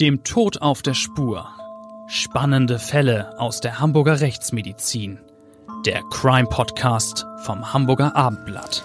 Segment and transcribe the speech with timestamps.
[0.00, 1.48] Dem Tod auf der Spur.
[2.06, 5.18] Spannende Fälle aus der Hamburger Rechtsmedizin.
[5.84, 8.84] Der Crime Podcast vom Hamburger Abendblatt.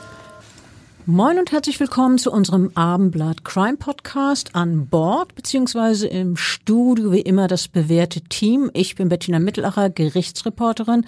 [1.06, 7.22] Moin und herzlich willkommen zu unserem Abendblatt Crime Podcast an Bord beziehungsweise im Studio wie
[7.22, 8.72] immer das bewährte Team.
[8.74, 11.06] Ich bin Bettina Mittelacher, Gerichtsreporterin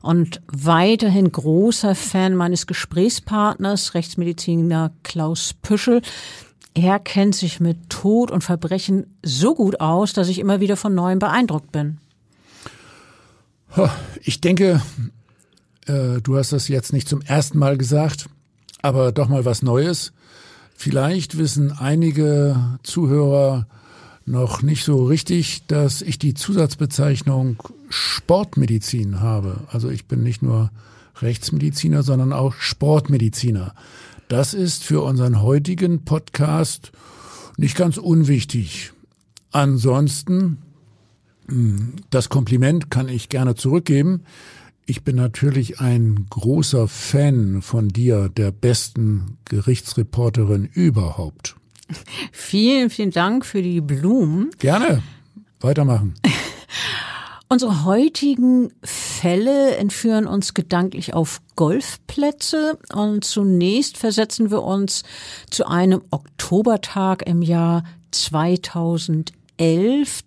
[0.00, 6.02] und weiterhin großer Fan meines Gesprächspartners, Rechtsmediziner Klaus Püschel.
[6.74, 10.94] Er kennt sich mit Tod und Verbrechen so gut aus, dass ich immer wieder von
[10.94, 11.98] neuem beeindruckt bin.
[14.22, 14.82] Ich denke,
[15.86, 18.26] äh, du hast das jetzt nicht zum ersten Mal gesagt
[18.82, 20.12] aber doch mal was Neues.
[20.74, 23.66] Vielleicht wissen einige Zuhörer
[24.24, 29.60] noch nicht so richtig, dass ich die Zusatzbezeichnung Sportmedizin habe.
[29.70, 30.70] Also ich bin nicht nur
[31.20, 33.74] Rechtsmediziner, sondern auch Sportmediziner.
[34.30, 36.92] Das ist für unseren heutigen Podcast
[37.56, 38.92] nicht ganz unwichtig.
[39.50, 40.58] Ansonsten,
[41.48, 44.22] hm, das Kompliment kann ich gerne zurückgeben.
[44.86, 51.56] Ich bin natürlich ein großer Fan von dir, der besten Gerichtsreporterin überhaupt.
[52.30, 54.50] Vielen, vielen Dank für die Blumen.
[54.60, 55.02] Gerne.
[55.58, 56.14] Weitermachen.
[57.52, 65.02] Unsere heutigen Fälle entführen uns gedanklich auf Golfplätze und zunächst versetzen wir uns
[65.50, 69.32] zu einem Oktobertag im Jahr 2011,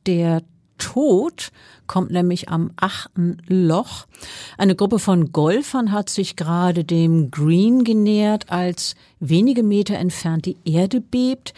[0.05, 0.43] der
[0.77, 1.53] Tod
[1.87, 4.05] kommt nämlich am achten Loch.
[4.57, 10.57] Eine Gruppe von Golfern hat sich gerade dem Green genähert, als wenige Meter entfernt die
[10.65, 11.53] Erde bebt.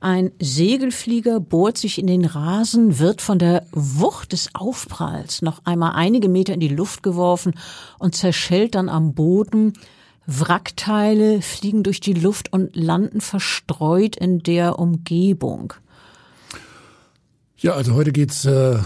[0.00, 5.92] Ein Segelflieger bohrt sich in den Rasen, wird von der Wucht des Aufpralls noch einmal
[5.94, 7.54] einige Meter in die Luft geworfen
[7.98, 9.74] und zerschellt dann am Boden.
[10.26, 15.72] Wrackteile fliegen durch die Luft und landen verstreut in der Umgebung.
[17.58, 18.78] Ja, also heute geht's äh,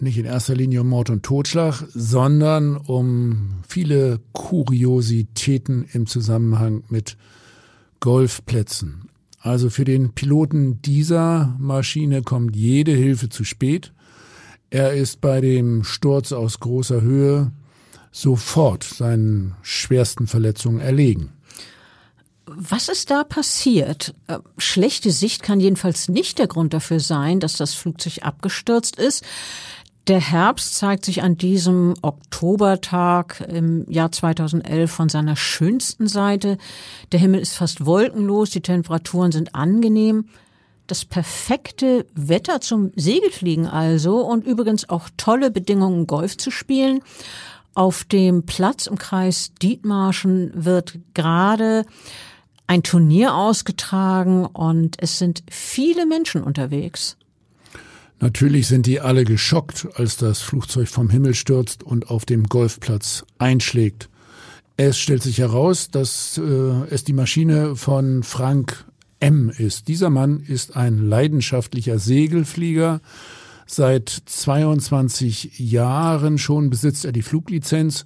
[0.00, 7.16] nicht in erster Linie um Mord und Totschlag, sondern um viele Kuriositäten im Zusammenhang mit
[8.00, 9.08] Golfplätzen.
[9.40, 13.92] Also für den Piloten dieser Maschine kommt jede Hilfe zu spät.
[14.70, 17.52] Er ist bei dem Sturz aus großer Höhe
[18.10, 21.32] sofort seinen schwersten Verletzungen erlegen.
[22.46, 24.14] Was ist da passiert?
[24.26, 29.22] Äh, schlechte Sicht kann jedenfalls nicht der Grund dafür sein, dass das Flugzeug abgestürzt ist.
[30.08, 36.56] Der Herbst zeigt sich an diesem Oktobertag im Jahr 2011 von seiner schönsten Seite.
[37.12, 40.30] Der Himmel ist fast wolkenlos, die Temperaturen sind angenehm.
[40.86, 47.00] Das perfekte Wetter zum Segelfliegen also und übrigens auch tolle Bedingungen, Golf zu spielen.
[47.74, 51.84] Auf dem Platz im Kreis Dietmarschen wird gerade
[52.66, 57.17] ein Turnier ausgetragen und es sind viele Menschen unterwegs.
[58.20, 63.24] Natürlich sind die alle geschockt, als das Flugzeug vom Himmel stürzt und auf dem Golfplatz
[63.38, 64.08] einschlägt.
[64.76, 66.42] Es stellt sich heraus, dass äh,
[66.90, 68.84] es die Maschine von Frank
[69.20, 69.88] M ist.
[69.88, 73.00] Dieser Mann ist ein leidenschaftlicher Segelflieger.
[73.66, 78.04] Seit 22 Jahren schon besitzt er die Fluglizenz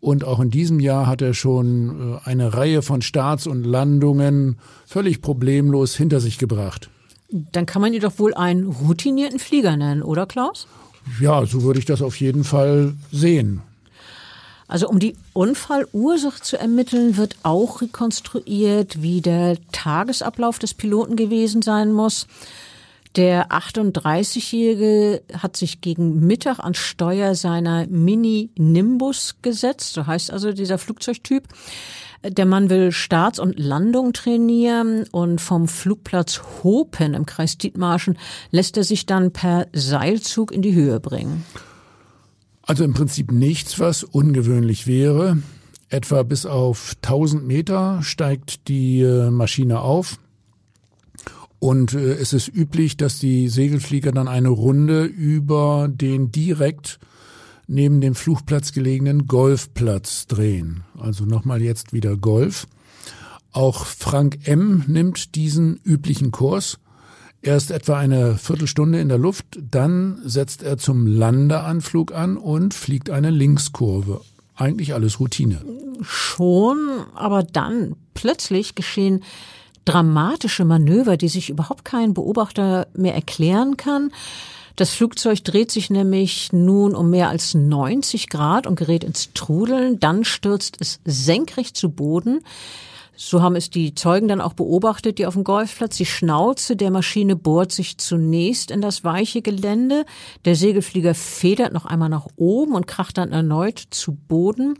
[0.00, 4.58] und auch in diesem Jahr hat er schon äh, eine Reihe von Starts und Landungen
[4.86, 6.90] völlig problemlos hinter sich gebracht.
[7.30, 10.66] Dann kann man ihn doch wohl einen routinierten Flieger nennen, oder Klaus?
[11.20, 13.62] Ja, so würde ich das auf jeden Fall sehen.
[14.66, 21.60] Also um die Unfallursache zu ermitteln, wird auch rekonstruiert, wie der Tagesablauf des Piloten gewesen
[21.62, 22.26] sein muss.
[23.16, 30.52] Der 38-Jährige hat sich gegen Mittag an Steuer seiner Mini Nimbus gesetzt, so heißt also
[30.52, 31.44] dieser Flugzeugtyp.
[32.26, 38.18] Der Mann will Starts und Landung trainieren und vom Flugplatz Hopen im Kreis Dietmarschen
[38.50, 41.44] lässt er sich dann per Seilzug in die Höhe bringen.
[42.62, 45.36] Also im Prinzip nichts, was ungewöhnlich wäre.
[45.90, 50.18] Etwa bis auf 1000 Meter steigt die äh, Maschine auf
[51.64, 56.98] und äh, es ist üblich, dass die Segelflieger dann eine Runde über den direkt
[57.66, 60.84] neben dem Flugplatz gelegenen Golfplatz drehen.
[60.98, 62.66] Also nochmal jetzt wieder Golf.
[63.52, 64.84] Auch Frank M.
[64.86, 66.78] nimmt diesen üblichen Kurs.
[67.40, 72.72] Er ist etwa eine Viertelstunde in der Luft, dann setzt er zum Landeanflug an und
[72.72, 74.22] fliegt eine Linkskurve.
[74.56, 75.62] Eigentlich alles Routine.
[76.00, 76.78] Schon,
[77.14, 79.22] aber dann plötzlich geschehen
[79.84, 84.10] dramatische Manöver, die sich überhaupt kein Beobachter mehr erklären kann.
[84.76, 90.00] Das Flugzeug dreht sich nämlich nun um mehr als 90 Grad und gerät ins Trudeln.
[90.00, 92.40] Dann stürzt es senkrecht zu Boden.
[93.16, 95.96] So haben es die Zeugen dann auch beobachtet, die auf dem Golfplatz.
[95.96, 100.04] Die Schnauze der Maschine bohrt sich zunächst in das weiche Gelände.
[100.44, 104.76] Der Segelflieger federt noch einmal nach oben und kracht dann erneut zu Boden.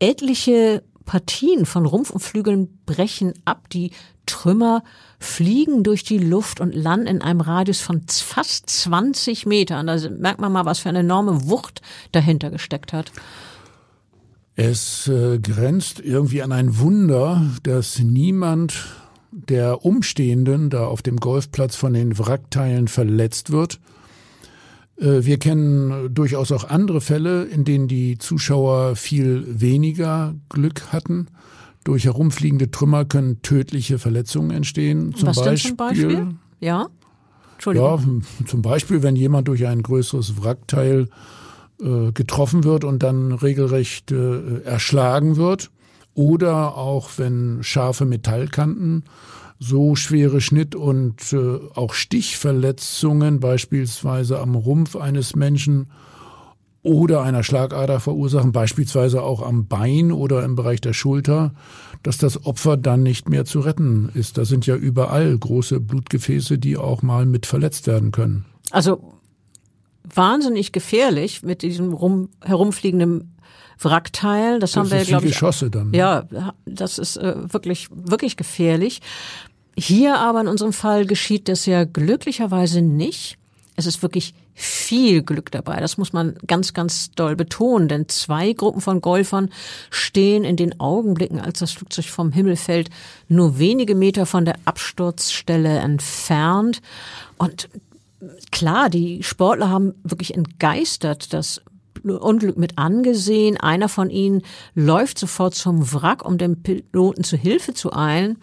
[0.00, 3.68] Etliche Partien von Rumpf und Flügeln brechen ab.
[3.70, 3.92] Die
[4.30, 4.82] Trümmer
[5.18, 9.86] fliegen durch die Luft und landen in einem Radius von fast 20 Metern.
[9.86, 11.82] Da merkt man mal, was für eine enorme Wucht
[12.12, 13.12] dahinter gesteckt hat.
[14.54, 18.86] Es äh, grenzt irgendwie an ein Wunder, dass niemand
[19.32, 23.80] der Umstehenden da auf dem Golfplatz von den Wrackteilen verletzt wird.
[24.98, 31.28] Äh, wir kennen durchaus auch andere Fälle, in denen die Zuschauer viel weniger Glück hatten.
[31.84, 35.14] Durch herumfliegende Trümmer können tödliche Verletzungen entstehen.
[35.14, 36.26] Zum, Was Beispiel, denn zum Beispiel?
[36.60, 36.88] Ja.
[37.54, 38.22] Entschuldigung.
[38.40, 41.08] Ja, zum Beispiel, wenn jemand durch ein größeres Wrackteil
[41.80, 45.70] äh, getroffen wird und dann regelrecht äh, erschlagen wird.
[46.14, 49.04] Oder auch wenn scharfe Metallkanten
[49.58, 55.90] so schwere Schnitt- und äh, auch Stichverletzungen beispielsweise am Rumpf eines Menschen
[56.82, 61.52] oder einer Schlagader verursachen, beispielsweise auch am Bein oder im Bereich der Schulter,
[62.02, 64.38] dass das Opfer dann nicht mehr zu retten ist.
[64.38, 68.46] Da sind ja überall große Blutgefäße, die auch mal mit verletzt werden können.
[68.70, 69.12] Also
[70.14, 73.36] wahnsinnig gefährlich mit diesem rum, herumfliegenden
[73.78, 74.58] Wrackteil.
[74.58, 75.32] Das, das haben wir, glaube ich.
[75.32, 75.90] Geschosse dann.
[75.90, 75.98] Ne?
[75.98, 76.24] Ja,
[76.64, 79.00] das ist äh, wirklich, wirklich gefährlich.
[79.76, 83.36] Hier aber in unserem Fall geschieht das ja glücklicherweise nicht.
[83.76, 85.80] Es ist wirklich viel Glück dabei.
[85.80, 89.50] Das muss man ganz, ganz doll betonen, denn zwei Gruppen von Golfern
[89.90, 92.90] stehen in den Augenblicken, als das Flugzeug vom Himmel fällt,
[93.28, 96.82] nur wenige Meter von der Absturzstelle entfernt.
[97.38, 97.68] Und
[98.50, 101.62] klar, die Sportler haben wirklich entgeistert das
[102.02, 103.56] Unglück mit angesehen.
[103.56, 104.42] Einer von ihnen
[104.74, 108.38] läuft sofort zum Wrack, um dem Piloten zu Hilfe zu eilen.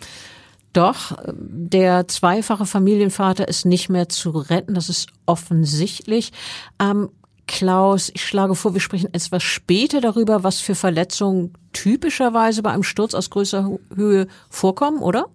[0.74, 6.32] Doch der zweifache Familienvater ist nicht mehr zu retten, das ist offensichtlich.
[6.80, 7.10] Ähm,
[7.48, 12.84] Klaus, ich schlage vor, wir sprechen etwas später darüber, was für Verletzungen typischerweise bei einem
[12.84, 15.28] Sturz aus größerer Höhe vorkommen, oder?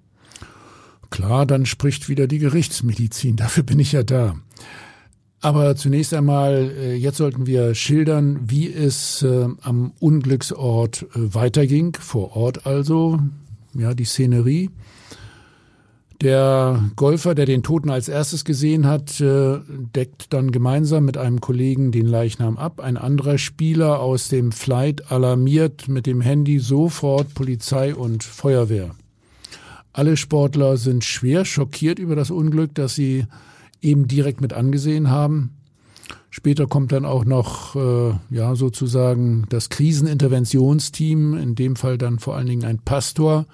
[1.11, 3.37] Klar, dann spricht wieder die Gerichtsmedizin.
[3.37, 4.37] Dafür bin ich ja da.
[5.40, 11.96] Aber zunächst einmal, äh, jetzt sollten wir schildern, wie es äh, am Unglücksort äh, weiterging,
[11.99, 13.19] vor Ort also,
[13.75, 14.70] ja, die Szenerie.
[16.22, 21.40] Der Golfer, der den Toten als erstes gesehen hat, äh, deckt dann gemeinsam mit einem
[21.40, 22.78] Kollegen den Leichnam ab.
[22.78, 28.94] Ein anderer Spieler aus dem Flight alarmiert mit dem Handy sofort Polizei und Feuerwehr.
[29.92, 33.26] Alle Sportler sind schwer schockiert über das Unglück, das sie
[33.80, 35.56] eben direkt mit angesehen haben.
[36.30, 42.36] Später kommt dann auch noch, äh, ja, sozusagen das Kriseninterventionsteam, in dem Fall dann vor
[42.36, 43.46] allen Dingen ein Pastor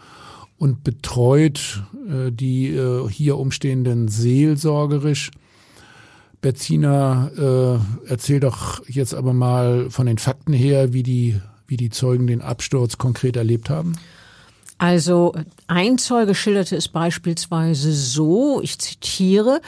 [0.59, 5.31] und betreut äh, die äh, hier umstehenden seelsorgerisch.
[6.41, 11.91] Bettina, äh, erzähl doch jetzt aber mal von den Fakten her, wie die, wie die
[11.91, 13.95] Zeugen den Absturz konkret erlebt haben.
[14.79, 15.35] Also
[15.67, 19.61] ein Zeuge schilderte es beispielsweise so, ich zitiere,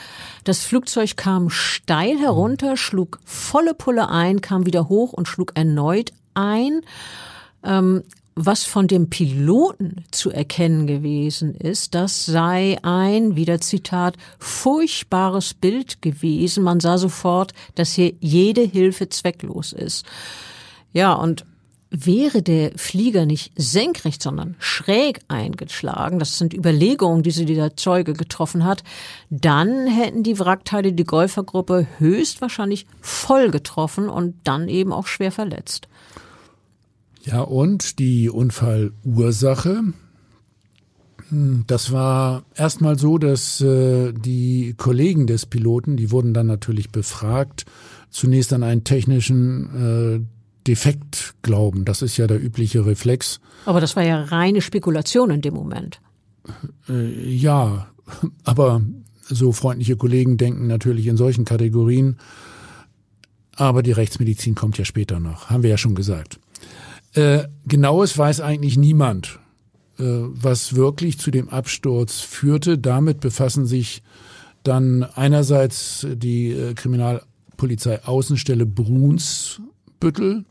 [0.45, 6.13] das Flugzeug kam steil herunter, schlug volle Pulle ein, kam wieder hoch und schlug erneut
[6.33, 6.81] ein.
[7.63, 8.03] Ähm,
[8.45, 16.01] was von dem Piloten zu erkennen gewesen ist, das sei ein, wieder Zitat, furchtbares Bild
[16.01, 16.63] gewesen.
[16.63, 20.05] Man sah sofort, dass hier jede Hilfe zwecklos ist.
[20.93, 21.45] Ja, und
[21.91, 28.13] wäre der Flieger nicht senkrecht, sondern schräg eingeschlagen, das sind Überlegungen, die sie dieser Zeuge
[28.13, 28.83] getroffen hat,
[29.29, 35.89] dann hätten die Wrackteile die Golfergruppe höchstwahrscheinlich voll getroffen und dann eben auch schwer verletzt.
[37.23, 39.83] Ja, und die Unfallursache.
[41.29, 46.91] Hm, das war erstmal so, dass äh, die Kollegen des Piloten, die wurden dann natürlich
[46.91, 47.65] befragt,
[48.09, 51.85] zunächst an einen technischen äh, Defekt glauben.
[51.85, 53.39] Das ist ja der übliche Reflex.
[53.65, 56.01] Aber das war ja reine Spekulation in dem Moment.
[56.89, 57.87] Äh, ja,
[58.43, 58.81] aber
[59.23, 62.17] so freundliche Kollegen denken natürlich in solchen Kategorien.
[63.55, 66.39] Aber die Rechtsmedizin kommt ja später noch, haben wir ja schon gesagt.
[67.13, 69.39] Äh, genaues weiß eigentlich niemand,
[69.99, 72.77] äh, was wirklich zu dem Absturz führte.
[72.77, 74.01] Damit befassen sich
[74.63, 80.45] dann einerseits die äh, Kriminalpolizei Außenstelle Brunsbüttel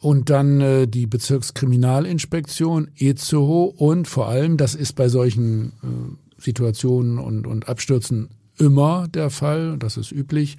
[0.00, 7.18] und dann äh, die Bezirkskriminalinspektion Itzehoe und vor allem, das ist bei solchen äh, Situationen
[7.18, 10.56] und, und Abstürzen immer der Fall, das ist üblich,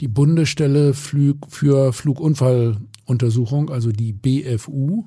[0.00, 5.04] die Bundesstelle für Flugunfall Untersuchung, also die BFU.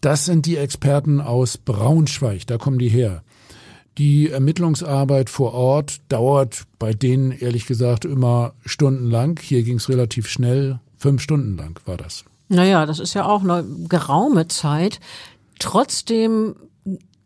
[0.00, 3.22] Das sind die Experten aus Braunschweig, da kommen die her.
[3.96, 9.38] Die Ermittlungsarbeit vor Ort dauert bei denen ehrlich gesagt immer stundenlang.
[9.40, 10.80] Hier ging es relativ schnell.
[10.98, 12.24] Fünf Stunden lang war das.
[12.48, 15.00] Naja, das ist ja auch eine geraume Zeit.
[15.58, 16.56] Trotzdem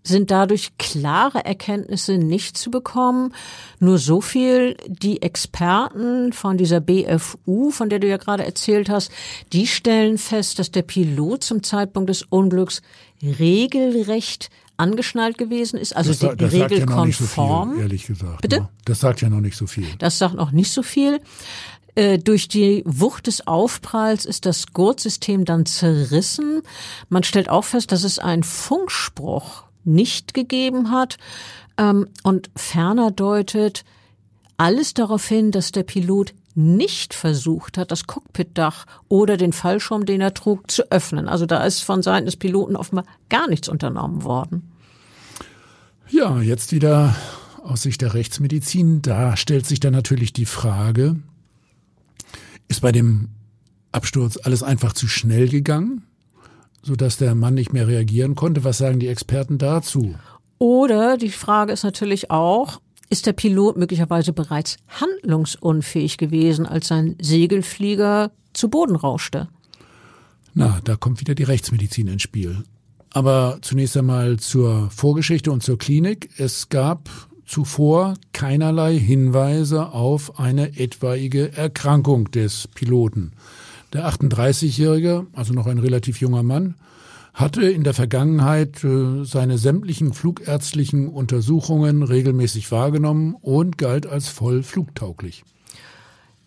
[0.08, 3.34] sind dadurch klare Erkenntnisse nicht zu bekommen.
[3.78, 9.12] Nur so viel, die Experten von dieser BFU, von der du ja gerade erzählt hast,
[9.52, 12.82] die stellen fest, dass der Pilot zum Zeitpunkt des Unglücks
[13.22, 17.70] regelrecht angeschnallt gewesen ist, also das, das regelkonform.
[17.70, 18.42] Ja viel, ehrlich gesagt.
[18.42, 18.60] Bitte?
[18.60, 18.68] Ne?
[18.84, 19.88] Das sagt ja noch nicht so viel.
[19.98, 21.20] Das sagt noch nicht so viel.
[21.96, 26.62] Äh, durch die Wucht des Aufpralls ist das Gurtsystem dann zerrissen.
[27.08, 31.18] Man stellt auch fest, dass es einen Funkspruch nicht gegeben hat.
[31.76, 33.84] Ähm, und ferner deutet
[34.56, 40.20] alles darauf hin, dass der Pilot nicht versucht hat, das Cockpitdach oder den Fallschirm, den
[40.20, 41.28] er trug, zu öffnen.
[41.28, 44.72] Also da ist von Seiten des Piloten offenbar gar nichts unternommen worden.
[46.10, 47.14] Ja, jetzt wieder
[47.62, 49.02] aus Sicht der Rechtsmedizin.
[49.02, 51.16] Da stellt sich dann natürlich die Frage,
[52.66, 53.28] ist bei dem
[53.92, 56.02] Absturz alles einfach zu schnell gegangen?
[56.82, 58.64] Sodass der Mann nicht mehr reagieren konnte.
[58.64, 60.14] Was sagen die Experten dazu?
[60.58, 62.80] Oder die Frage ist natürlich auch,
[63.10, 69.48] ist der Pilot möglicherweise bereits handlungsunfähig gewesen, als sein Segelflieger zu Boden rauschte?
[70.54, 72.64] Na, da kommt wieder die Rechtsmedizin ins Spiel.
[73.10, 76.30] Aber zunächst einmal zur Vorgeschichte und zur Klinik.
[76.36, 77.08] Es gab
[77.46, 83.32] zuvor keinerlei Hinweise auf eine etwaige Erkrankung des Piloten.
[83.92, 86.74] Der 38-Jährige, also noch ein relativ junger Mann,
[87.32, 94.62] hatte in der Vergangenheit äh, seine sämtlichen flugärztlichen Untersuchungen regelmäßig wahrgenommen und galt als voll
[94.62, 95.44] flugtauglich.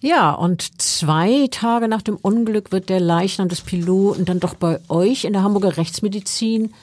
[0.01, 4.79] Ja, und zwei Tage nach dem Unglück wird der Leichnam des Piloten dann doch bei
[4.89, 6.73] euch in der Hamburger Rechtsmedizin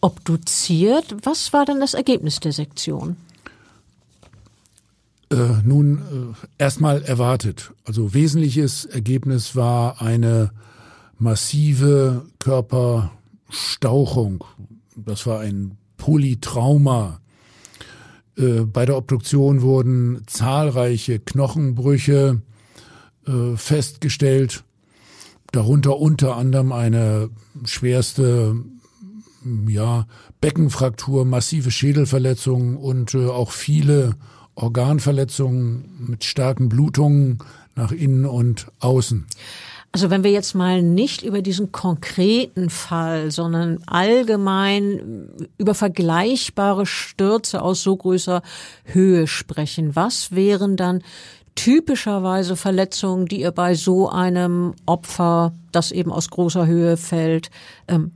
[0.00, 1.16] obduziert.
[1.22, 3.16] Was war dann das Ergebnis der Sektion?
[5.30, 7.74] Äh, nun äh, erstmal erwartet.
[7.84, 10.52] Also wesentliches Ergebnis war eine
[11.18, 14.44] massive Körperstauchung.
[14.96, 17.20] Das war ein Polytrauma.
[18.38, 22.40] Äh, bei der Obduktion wurden zahlreiche Knochenbrüche
[23.26, 24.64] äh, festgestellt,
[25.52, 27.28] darunter unter anderem eine
[27.64, 28.56] schwerste
[29.66, 30.06] ja,
[30.40, 34.16] Beckenfraktur, massive Schädelverletzungen und äh, auch viele
[34.58, 37.38] Organverletzungen mit starken Blutungen
[37.74, 39.26] nach innen und außen.
[39.90, 47.62] Also wenn wir jetzt mal nicht über diesen konkreten Fall, sondern allgemein über vergleichbare Stürze
[47.62, 48.42] aus so größer
[48.84, 51.02] Höhe sprechen, was wären dann
[51.54, 57.50] typischerweise Verletzungen, die ihr bei so einem Opfer, das eben aus großer Höhe fällt,
[57.88, 58.12] ähm,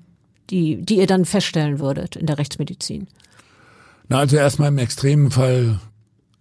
[0.50, 3.08] die, die ihr dann feststellen würdet in der Rechtsmedizin?
[4.08, 5.80] Na, also erstmal im extremen Fall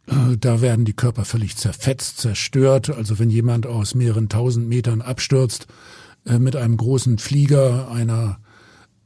[0.07, 2.89] da werden die Körper völlig zerfetzt, zerstört.
[2.89, 5.67] Also wenn jemand aus mehreren tausend Metern abstürzt
[6.25, 8.39] äh, mit einem großen Flieger, einer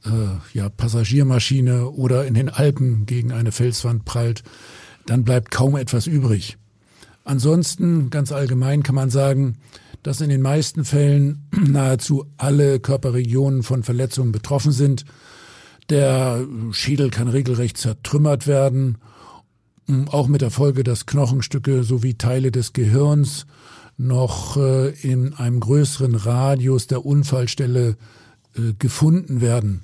[0.06, 0.10] äh,
[0.54, 4.44] ja, Passagiermaschine oder in den Alpen gegen eine Felswand prallt,
[5.06, 6.58] dann bleibt kaum etwas übrig.
[7.24, 9.58] Ansonsten, ganz allgemein kann man sagen,
[10.02, 15.06] dass in den meisten Fällen nahezu alle Körperregionen von Verletzungen betroffen sind.
[15.90, 18.98] Der Schädel kann regelrecht zertrümmert werden
[20.12, 23.46] auch mit der Folge, dass Knochenstücke sowie Teile des Gehirns
[23.98, 27.98] noch äh, in einem größeren Radius der Unfallstelle
[28.58, 29.82] äh, gefunden werden.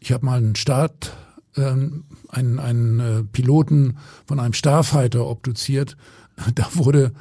[0.00, 1.16] Ich habe mal einen Start,
[1.56, 1.74] äh,
[2.28, 5.96] einen, einen äh, Piloten von einem Starfighter obduziert.
[6.54, 7.12] Da wurde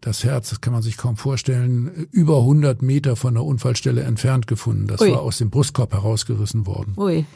[0.00, 4.46] das Herz, das kann man sich kaum vorstellen, über 100 Meter von der Unfallstelle entfernt
[4.46, 4.86] gefunden.
[4.86, 5.10] Das Ui.
[5.10, 6.94] war aus dem Brustkorb herausgerissen worden.
[6.96, 7.26] Ui.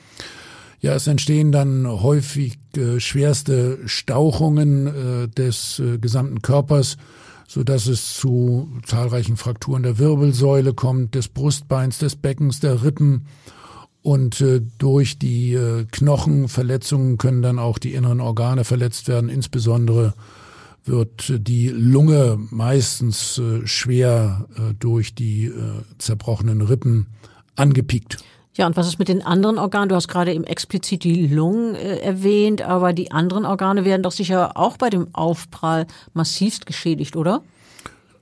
[0.83, 6.97] Ja, es entstehen dann häufig äh, schwerste Stauchungen äh, des äh, gesamten Körpers,
[7.47, 13.29] so dass es zu zahlreichen Frakturen der Wirbelsäule kommt, des Brustbeins, des Beckens, der Rippen.
[14.03, 19.31] Und äh, durch die äh, Knochenverletzungen können dann auch die inneren Organe verletzt werden.
[19.31, 20.15] Insbesondere
[20.85, 24.49] wird die Lunge meistens äh, schwer
[24.81, 25.53] durch die
[25.99, 27.07] zerbrochenen Rippen
[27.55, 28.19] angepiekt.
[28.55, 29.89] Ja, und was ist mit den anderen Organen?
[29.89, 34.13] Du hast gerade eben explizit die Lungen äh, erwähnt, aber die anderen Organe werden doch
[34.13, 37.43] sicher auch bei dem Aufprall massivst geschädigt, oder?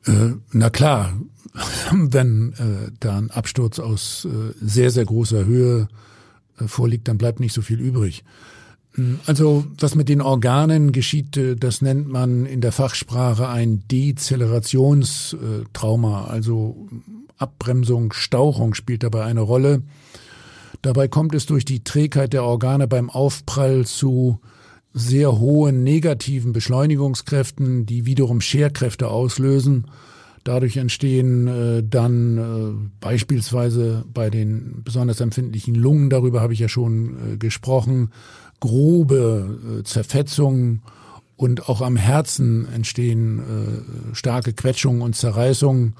[0.07, 1.15] Äh, na klar,
[1.93, 5.89] wenn äh, da ein Absturz aus äh, sehr, sehr großer Höhe
[6.61, 8.23] äh, vorliegt, dann bleibt nicht so viel übrig.
[8.95, 13.83] Hm, also was mit den Organen geschieht, äh, das nennt man in der Fachsprache ein
[13.91, 16.27] Dezellerationstrauma.
[16.27, 16.87] Also
[17.37, 19.83] Abbremsung, Stauchung spielt dabei eine Rolle.
[20.83, 24.41] Dabei kommt es durch die Trägheit der Organe beim Aufprall zu
[24.93, 29.87] sehr hohen negativen Beschleunigungskräften, die wiederum Scherkräfte auslösen.
[30.43, 36.69] Dadurch entstehen äh, dann äh, beispielsweise bei den besonders empfindlichen Lungen, darüber habe ich ja
[36.69, 38.11] schon äh, gesprochen,
[38.59, 40.83] grobe äh, Zerfetzungen
[41.37, 45.95] und auch am Herzen entstehen äh, starke Quetschungen und Zerreißungen.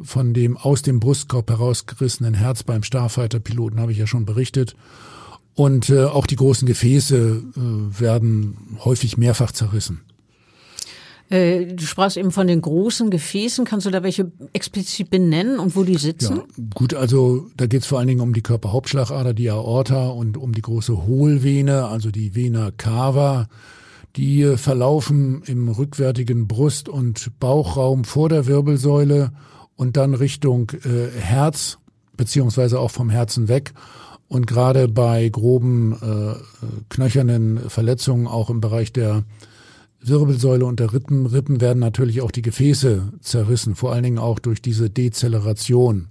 [0.00, 4.76] Von dem aus dem Brustkorb herausgerissenen Herz beim Starfighter-Piloten habe ich ja schon berichtet.
[5.54, 10.00] Und äh, auch die großen Gefäße äh, werden häufig mehrfach zerrissen.
[11.30, 13.64] Äh, du sprachst eben von den großen Gefäßen.
[13.64, 16.38] Kannst du da welche explizit benennen und wo die sitzen?
[16.38, 20.36] Ja, gut, also da geht es vor allen Dingen um die Körperhauptschlagader, die Aorta und
[20.36, 23.48] um die große Hohlvene, also die Vena cava.
[24.16, 29.30] Die äh, verlaufen im rückwärtigen Brust- und Bauchraum vor der Wirbelsäule
[29.80, 31.78] und dann Richtung äh, Herz,
[32.14, 33.72] beziehungsweise auch vom Herzen weg.
[34.28, 36.34] Und gerade bei groben äh,
[36.90, 39.24] knöchernen Verletzungen, auch im Bereich der
[40.02, 44.38] Wirbelsäule und der Rippen, Rippen werden natürlich auch die Gefäße zerrissen, vor allen Dingen auch
[44.38, 46.08] durch diese Dezeleration.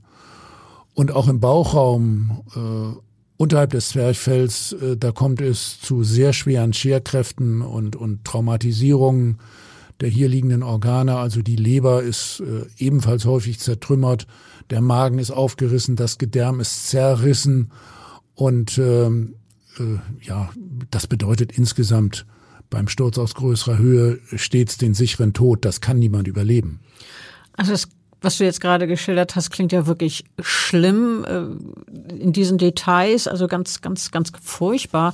[0.95, 2.99] Und auch im Bauchraum äh,
[3.37, 9.37] unterhalb des Zwerchfells, äh, da kommt es zu sehr schweren Scherkräften und, und Traumatisierungen
[10.01, 11.17] der hier liegenden Organe.
[11.17, 14.27] Also die Leber ist äh, ebenfalls häufig zertrümmert,
[14.69, 17.71] der Magen ist aufgerissen, das Gedärm ist zerrissen
[18.35, 19.35] und ähm,
[19.79, 20.49] äh, ja,
[20.91, 22.25] das bedeutet insgesamt
[22.69, 25.65] beim Sturz aus größerer Höhe stets den sicheren Tod.
[25.65, 26.79] Das kann niemand überleben.
[27.53, 27.89] Also das
[28.21, 33.47] was du jetzt gerade geschildert hast, klingt ja wirklich schlimm äh, in diesen Details, also
[33.47, 35.13] ganz, ganz, ganz furchtbar.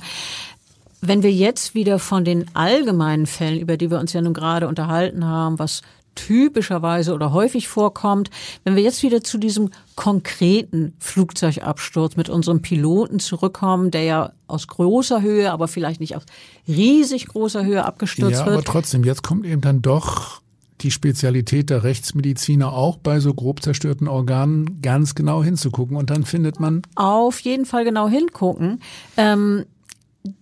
[1.00, 4.66] Wenn wir jetzt wieder von den allgemeinen Fällen, über die wir uns ja nun gerade
[4.68, 5.82] unterhalten haben, was
[6.16, 8.30] typischerweise oder häufig vorkommt.
[8.64, 14.66] Wenn wir jetzt wieder zu diesem konkreten Flugzeugabsturz mit unserem Piloten zurückkommen, der ja aus
[14.66, 16.24] großer Höhe, aber vielleicht nicht aus
[16.66, 18.46] riesig großer Höhe abgestürzt ja, wird.
[18.46, 20.40] Ja, aber trotzdem, jetzt kommt eben dann doch
[20.82, 26.24] die Spezialität der Rechtsmediziner auch bei so grob zerstörten Organen ganz genau hinzugucken und dann
[26.24, 28.80] findet man auf jeden Fall genau hingucken,
[29.16, 29.64] ähm,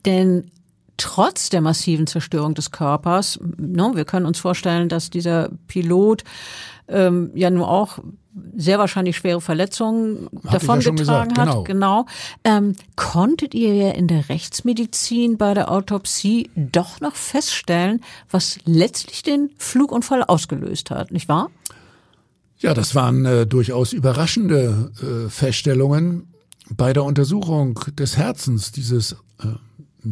[0.07, 0.51] denn
[0.97, 6.25] trotz der massiven Zerstörung des Körpers, no, ne, wir können uns vorstellen, dass dieser Pilot
[6.89, 7.99] ähm, ja nur auch
[8.57, 11.49] sehr wahrscheinlich schwere Verletzungen davongetragen ja hat.
[11.49, 11.63] Genau.
[11.63, 12.07] genau.
[12.43, 19.23] Ähm, konntet ihr ja in der Rechtsmedizin bei der Autopsie doch noch feststellen, was letztlich
[19.23, 21.51] den Flugunfall ausgelöst hat, nicht wahr?
[22.59, 26.29] Ja, das waren äh, durchaus überraschende äh, Feststellungen
[26.71, 29.47] bei der Untersuchung des Herzens dieses äh,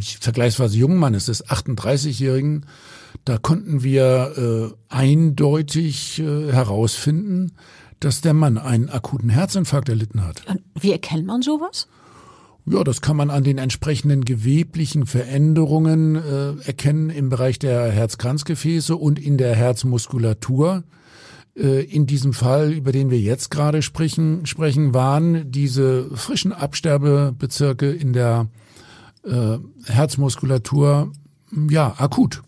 [0.00, 2.66] vergleichsweise jungen Mannes, des 38-Jährigen,
[3.24, 7.52] da konnten wir äh, eindeutig äh, herausfinden,
[8.00, 10.42] dass der Mann einen akuten Herzinfarkt erlitten hat.
[10.48, 11.88] Und wie erkennt man sowas?
[12.64, 18.96] Ja, das kann man an den entsprechenden geweblichen Veränderungen äh, erkennen im Bereich der Herzkranzgefäße
[18.96, 20.84] und in der Herzmuskulatur.
[21.56, 27.90] Äh, in diesem Fall, über den wir jetzt gerade sprechen, sprechen, waren diese frischen Absterbebezirke
[27.90, 28.46] in der
[29.24, 31.12] äh, Herzmuskulatur
[31.70, 32.42] ja akut.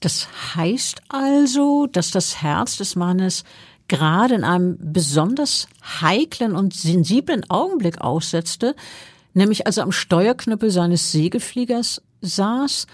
[0.00, 3.44] Das heißt also, dass das Herz des Mannes
[3.88, 5.68] gerade in einem besonders
[6.00, 8.74] heiklen und sensiblen Augenblick aussetzte,
[9.34, 12.86] nämlich als er am Steuerknüppel seines Segelfliegers saß.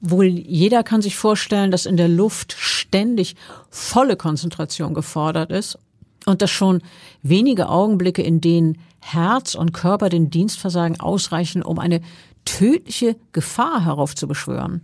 [0.00, 3.36] Wohl jeder kann sich vorstellen, dass in der Luft ständig
[3.70, 5.78] volle Konzentration gefordert ist
[6.26, 6.82] und dass schon
[7.22, 12.00] wenige Augenblicke, in denen Herz und Körper den Dienst versagen, ausreichen, um eine
[12.46, 14.80] tödliche Gefahr heraufzubeschwören.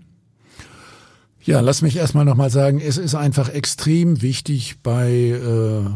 [1.43, 5.89] Ja, lass mich erstmal nochmal sagen, es ist einfach extrem wichtig bei äh,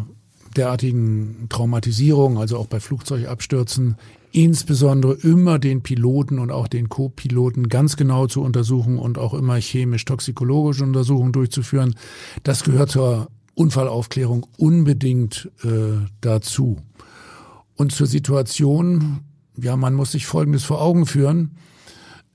[0.56, 3.96] derartigen Traumatisierungen, also auch bei Flugzeugabstürzen,
[4.32, 9.60] insbesondere immer den Piloten und auch den Co-Piloten ganz genau zu untersuchen und auch immer
[9.60, 11.94] chemisch-toxikologische Untersuchungen durchzuführen.
[12.42, 16.78] Das gehört zur Unfallaufklärung unbedingt äh, dazu.
[17.76, 19.20] Und zur Situation,
[19.56, 21.56] ja, man muss sich Folgendes vor Augen führen.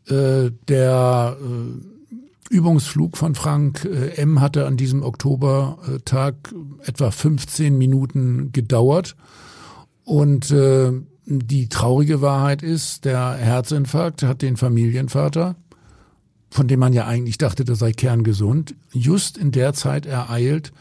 [0.07, 4.41] Äh, der äh, Übungsflug von Frank äh, M.
[4.41, 6.35] hatte an diesem Oktobertag
[6.85, 9.15] etwa 15 Minuten gedauert.
[10.03, 10.51] Und
[11.27, 15.55] die traurige Wahrheit ist, der Herzinfarkt hat den Familienvater,
[16.49, 20.73] von dem man ja eigentlich dachte, der sei kerngesund, just in der Zeit ereilt,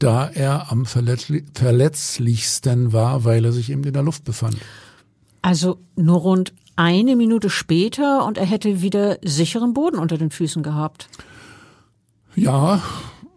[0.00, 4.56] da er am verletzlichsten war, weil er sich eben in der Luft befand.
[5.42, 10.62] Also nur rund eine Minute später und er hätte wieder sicheren Boden unter den Füßen
[10.62, 11.08] gehabt.
[12.34, 12.82] Ja,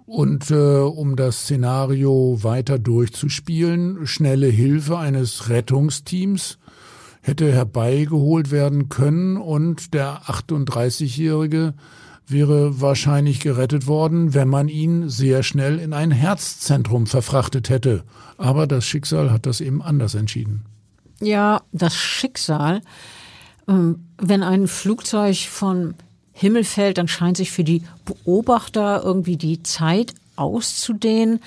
[0.06, 6.58] und äh, um das Szenario weiter durchzuspielen, schnelle Hilfe eines Rettungsteams
[7.22, 11.74] hätte herbeigeholt werden können und der 38-Jährige
[12.28, 18.04] wäre wahrscheinlich gerettet worden, wenn man ihn sehr schnell in ein Herzzentrum verfrachtet hätte.
[18.38, 20.66] Aber das Schicksal hat das eben anders entschieden.
[21.20, 22.82] Ja, das Schicksal.
[23.68, 25.96] Ähm, wenn ein Flugzeug von
[26.32, 31.40] Himmel fällt, dann scheint sich für die Beobachter irgendwie die Zeit auszudehnen.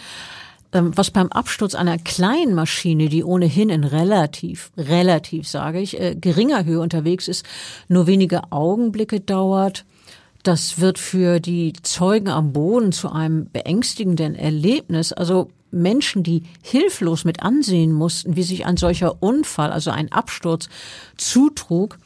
[0.73, 6.15] Ähm, was beim Absturz einer kleinen Maschine, die ohnehin in relativ, relativ sage ich, äh,
[6.15, 7.45] geringer Höhe unterwegs ist,
[7.89, 9.85] nur wenige Augenblicke dauert,
[10.47, 15.13] das wird für die Zeugen am Boden zu einem beängstigenden Erlebnis.
[15.13, 20.69] Also Menschen, die hilflos mit ansehen mussten, wie sich ein solcher Unfall, also ein Absturz,
[21.17, 21.99] zutrug,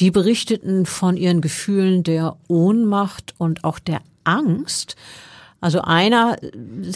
[0.00, 4.96] die berichteten von ihren Gefühlen der Ohnmacht und auch der Angst.
[5.60, 6.36] Also einer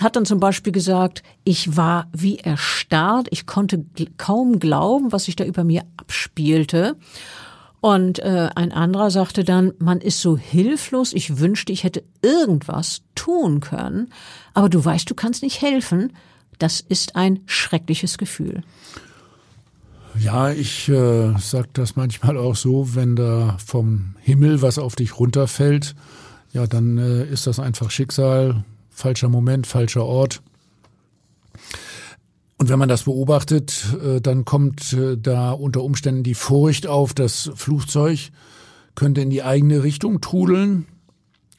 [0.01, 3.85] hat dann zum Beispiel gesagt, ich war wie erstarrt, ich konnte
[4.17, 6.97] kaum glauben, was sich da über mir abspielte.
[7.81, 13.03] Und äh, ein anderer sagte dann, man ist so hilflos, ich wünschte, ich hätte irgendwas
[13.15, 14.13] tun können,
[14.55, 16.13] aber du weißt, du kannst nicht helfen.
[16.59, 18.63] Das ist ein schreckliches Gefühl.
[20.19, 25.21] Ja, ich äh, sag das manchmal auch so, wenn da vom Himmel was auf dich
[25.21, 25.95] runterfällt,
[26.53, 30.43] ja, dann äh, ist das einfach Schicksal, falscher Moment, falscher Ort.
[32.59, 37.15] Und wenn man das beobachtet, äh, dann kommt äh, da unter Umständen die Furcht auf,
[37.15, 38.31] das Flugzeug
[38.97, 40.87] könnte in die eigene Richtung trudeln,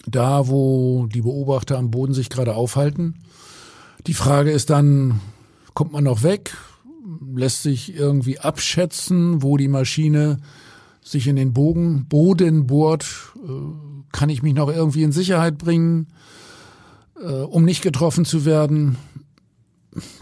[0.05, 3.15] da wo die Beobachter am Boden sich gerade aufhalten.
[4.07, 5.21] Die Frage ist dann,
[5.73, 6.55] kommt man noch weg?
[7.33, 10.39] Lässt sich irgendwie abschätzen, wo die Maschine
[11.01, 13.05] sich in den Bogen, Boden bohrt?
[13.37, 13.49] Äh,
[14.11, 16.07] kann ich mich noch irgendwie in Sicherheit bringen,
[17.49, 18.95] um nicht getroffen zu werden?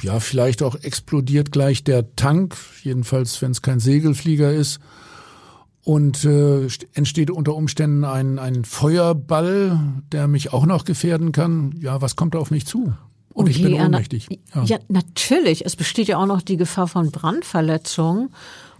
[0.02, 4.80] Ja, vielleicht auch explodiert gleich der Tank, jedenfalls wenn es kein Segelflieger ist.
[5.84, 9.80] Und äh, entsteht unter Umständen ein, ein Feuerball,
[10.12, 11.76] der mich auch noch gefährden kann.
[11.80, 12.94] Ja, was kommt da auf mich zu?
[13.38, 14.28] Und oh ich bin ohnmächtig.
[14.54, 14.63] Ja.
[14.63, 15.66] ja, natürlich.
[15.66, 18.30] Es besteht ja auch noch die Gefahr von Brandverletzungen.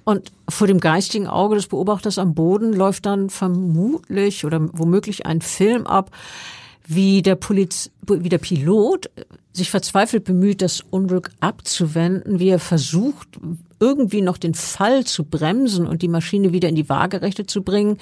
[0.04, 5.42] Und vor dem geistigen Auge des Beobachters am Boden läuft dann vermutlich oder womöglich ein
[5.42, 6.12] Film ab,
[6.88, 9.10] wie der, Poliz wie der Pilot
[9.58, 13.28] sich verzweifelt bemüht, das Unglück abzuwenden, wie er versucht,
[13.80, 17.98] irgendwie noch den Fall zu bremsen und die Maschine wieder in die Waagerechte zu bringen.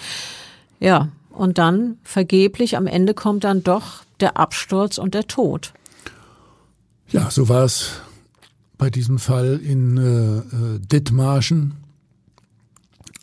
[0.79, 5.73] Ja, und dann vergeblich, am Ende kommt dann doch der Absturz und der Tod.
[7.09, 8.01] Ja, so war es
[8.77, 11.75] bei diesem Fall in äh, äh Dithmarschen.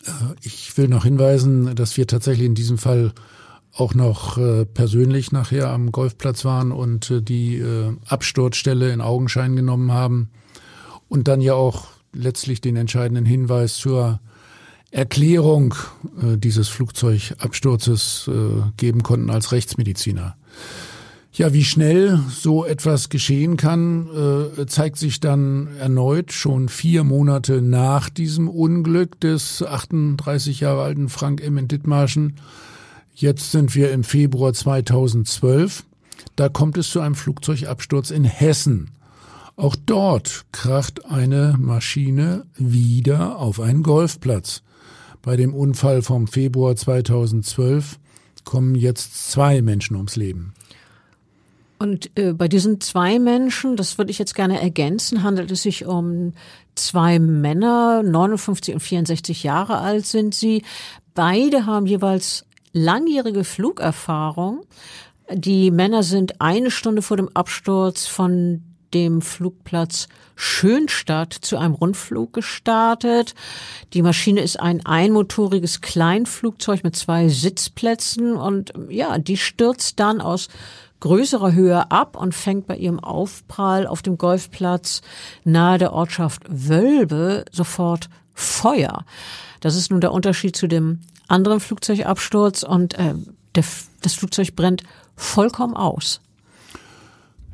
[0.05, 3.13] Äh, ich will noch hinweisen, dass wir tatsächlich in diesem Fall
[3.75, 9.55] auch noch äh, persönlich nachher am Golfplatz waren und äh, die äh, Absturzstelle in Augenschein
[9.55, 10.29] genommen haben
[11.09, 14.19] und dann ja auch letztlich den entscheidenden Hinweis zur
[14.91, 15.73] Erklärung
[16.21, 20.35] äh, dieses Flugzeugabsturzes äh, geben konnten als Rechtsmediziner.
[21.35, 24.07] Ja, wie schnell so etwas geschehen kann,
[24.55, 31.09] äh, zeigt sich dann erneut schon vier Monate nach diesem Unglück des 38 Jahre alten
[31.09, 31.57] Frank M.
[31.57, 32.35] in Dithmarschen
[33.15, 35.83] Jetzt sind wir im Februar 2012.
[36.35, 38.89] Da kommt es zu einem Flugzeugabsturz in Hessen.
[39.55, 44.63] Auch dort kracht eine Maschine wieder auf einen Golfplatz.
[45.21, 47.99] Bei dem Unfall vom Februar 2012
[48.43, 50.53] kommen jetzt zwei Menschen ums Leben.
[51.77, 55.85] Und äh, bei diesen zwei Menschen, das würde ich jetzt gerne ergänzen, handelt es sich
[55.85, 56.33] um
[56.73, 60.63] zwei Männer, 59 und 64 Jahre alt sind sie.
[61.13, 64.65] Beide haben jeweils langjährige Flugerfahrung.
[65.31, 72.33] Die Männer sind eine Stunde vor dem Absturz von dem Flugplatz Schönstadt zu einem Rundflug
[72.33, 73.33] gestartet.
[73.93, 80.49] Die Maschine ist ein einmotoriges Kleinflugzeug mit zwei Sitzplätzen und ja, die stürzt dann aus
[80.99, 85.01] größerer Höhe ab und fängt bei ihrem Aufprall auf dem Golfplatz
[85.43, 89.05] nahe der Ortschaft Wölbe sofort Feuer.
[89.59, 93.13] Das ist nun der Unterschied zu dem anderen Flugzeugabsturz und äh,
[93.55, 93.63] der,
[94.01, 94.83] das Flugzeug brennt
[95.15, 96.21] vollkommen aus.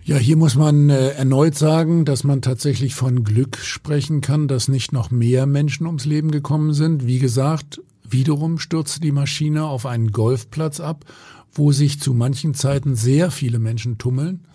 [0.04, 4.68] Ja, hier muss man äh, erneut sagen, dass man tatsächlich von Glück sprechen kann, dass
[4.68, 7.06] nicht noch mehr Menschen ums Leben gekommen sind.
[7.06, 11.06] Wie gesagt, wiederum stürzte die Maschine auf einen Golfplatz ab,
[11.52, 14.46] wo sich zu manchen Zeiten sehr viele Menschen tummeln.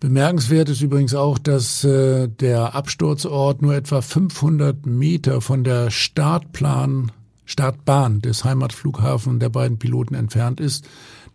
[0.00, 7.12] Bemerkenswert ist übrigens auch, dass äh, der Absturzort nur etwa 500 Meter von der Startplan
[7.44, 10.88] Startbahn des Heimatflughafen der beiden Piloten entfernt ist.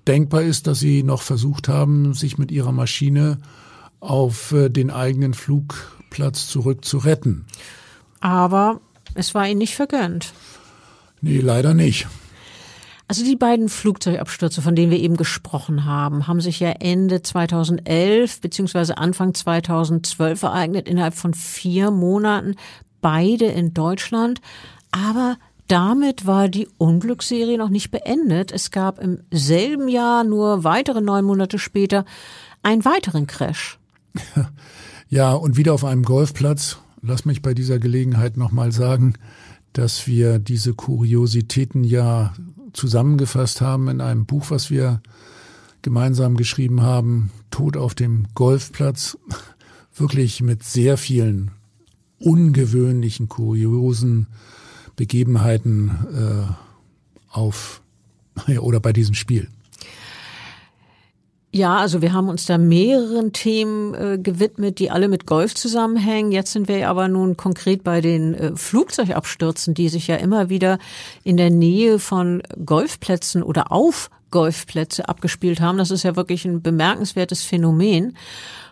[0.08, 3.38] Denkbar ist, dass sie noch versucht haben, sich mit ihrer Maschine
[4.00, 7.46] auf äh, den eigenen Flugplatz zurück zu retten.
[8.20, 8.82] Aber
[9.16, 10.34] Es war ihnen nicht vergönnt.
[11.22, 12.08] Nee, leider nicht.
[13.08, 18.40] Also die beiden Flugzeugabstürze, von denen wir eben gesprochen haben, haben sich ja Ende 2011
[18.40, 22.56] beziehungsweise Anfang 2012 ereignet, innerhalb von vier Monaten,
[23.02, 24.42] beide in Deutschland.
[24.92, 25.38] Aber
[25.70, 28.52] damit war die Unglücksserie noch nicht beendet.
[28.52, 32.06] Es gab im selben Jahr, nur weitere neun Monate später,
[32.64, 33.80] einen weiteren Crash.
[35.12, 36.78] Ja, und wieder auf einem Golfplatz.
[37.02, 39.16] Lass mich bei dieser Gelegenheit nochmal sagen,
[39.74, 42.34] dass wir diese Kuriositäten ja
[42.74, 45.02] zusammengefasst haben in einem Buch, was wir
[45.82, 49.18] gemeinsam geschrieben haben, Tod auf dem Golfplatz,
[49.96, 51.50] wirklich mit sehr vielen
[52.20, 54.28] ungewöhnlichen, kuriosen
[55.00, 57.82] Begebenheiten äh, auf
[58.48, 59.48] ja, oder bei diesem Spiel.
[61.52, 66.34] Ja, also wir haben uns da mehreren Themen äh, gewidmet, die alle mit Golf zusammenhängen.
[66.34, 70.80] Jetzt sind wir aber nun konkret bei den äh, Flugzeugabstürzen, die sich ja immer wieder
[71.24, 75.78] in der Nähe von Golfplätzen oder auf Golfplätze abgespielt haben.
[75.78, 78.16] Das ist ja wirklich ein bemerkenswertes Phänomen.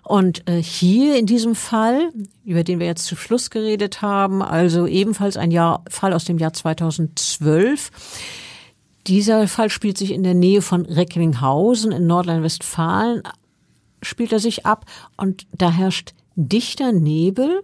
[0.04, 2.12] Und äh, hier in diesem Fall,
[2.46, 6.38] über den wir jetzt zu Schluss geredet haben, also ebenfalls ein Jahr, Fall aus dem
[6.38, 7.92] Jahr 2012,
[9.08, 13.24] dieser Fall spielt sich in der Nähe von Recklinghausen in Nordrhein-Westfalen,
[14.02, 14.86] spielt er sich ab
[15.18, 17.64] und da herrscht dichter Nebel.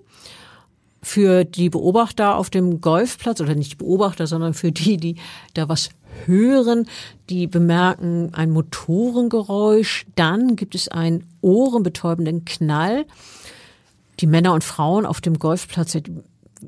[1.03, 5.15] Für die Beobachter auf dem Golfplatz, oder nicht Beobachter, sondern für die, die
[5.53, 5.89] da was
[6.25, 6.87] hören,
[7.29, 13.05] die bemerken ein Motorengeräusch, dann gibt es einen ohrenbetäubenden Knall.
[14.19, 15.95] Die Männer und Frauen auf dem Golfplatz,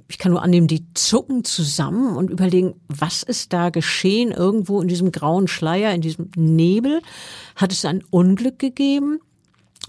[0.08, 4.88] ich kann nur annehmen, die zucken zusammen und überlegen, was ist da geschehen irgendwo in
[4.88, 7.02] diesem grauen Schleier, in diesem Nebel?
[7.56, 9.20] Hat es ein Unglück gegeben?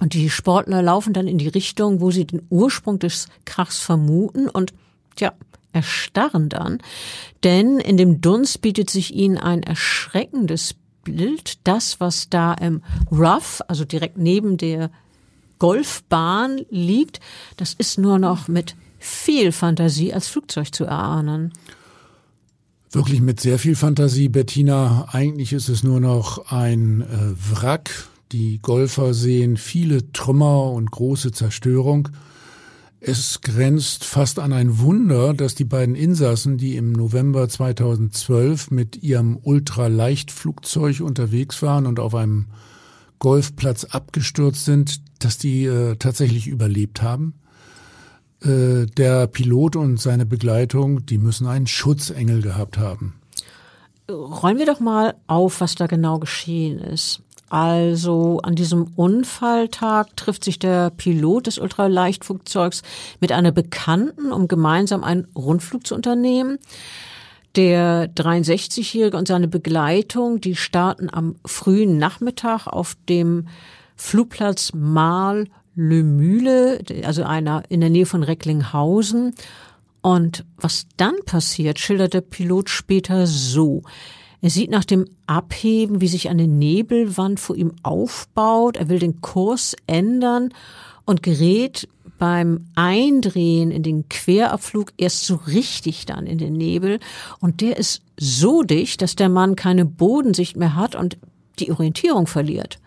[0.00, 4.48] Und die Sportler laufen dann in die Richtung, wo sie den Ursprung des Krachs vermuten
[4.48, 4.74] und
[5.16, 5.32] tja,
[5.72, 6.78] erstarren dann,
[7.44, 12.82] denn in dem Dunst bietet sich ihnen ein erschreckendes Bild, das, was da im
[13.12, 14.90] Rough, also direkt neben der
[15.58, 17.20] Golfbahn liegt,
[17.56, 21.52] das ist nur noch mit viel Fantasie als Flugzeug zu erahnen.
[22.90, 25.08] Wirklich mit sehr viel Fantasie, Bettina.
[25.12, 27.06] Eigentlich ist es nur noch ein äh,
[27.52, 28.08] Wrack.
[28.32, 32.08] Die Golfer sehen viele Trümmer und große Zerstörung.
[32.98, 39.02] Es grenzt fast an ein Wunder, dass die beiden Insassen, die im November 2012 mit
[39.02, 42.46] ihrem Ultraleichtflugzeug unterwegs waren und auf einem
[43.18, 47.34] Golfplatz abgestürzt sind, dass die äh, tatsächlich überlebt haben.
[48.42, 53.14] Äh, der Pilot und seine Begleitung, die müssen einen Schutzengel gehabt haben.
[54.10, 57.22] Räumen wir doch mal auf, was da genau geschehen ist.
[57.48, 62.82] Also an diesem Unfalltag trifft sich der Pilot des Ultraleichtflugzeugs
[63.20, 66.58] mit einer Bekannten, um gemeinsam einen Rundflug zu unternehmen.
[67.54, 73.48] Der 63-Jährige und seine Begleitung, die starten am frühen Nachmittag auf dem
[73.94, 79.34] Flugplatz Marl Le Mühle, also einer in der Nähe von Recklinghausen.
[80.02, 83.82] Und was dann passiert, schildert der Pilot später so.
[84.46, 88.76] Er sieht nach dem Abheben, wie sich eine Nebelwand vor ihm aufbaut.
[88.76, 90.50] Er will den Kurs ändern
[91.04, 97.00] und gerät beim Eindrehen in den Querabflug erst so richtig dann in den Nebel.
[97.40, 101.18] Und der ist so dicht, dass der Mann keine Bodensicht mehr hat und
[101.58, 102.78] die Orientierung verliert.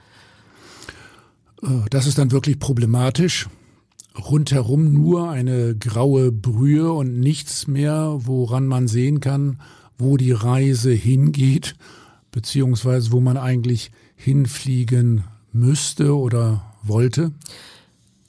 [1.61, 3.49] Äh, das ist dann wirklich problematisch.
[4.17, 9.59] Rundherum nur eine graue Brühe und nichts mehr, woran man sehen kann,
[9.99, 11.75] wo die Reise hingeht,
[12.31, 17.31] beziehungsweise wo man eigentlich hinfliegen müsste oder wollte.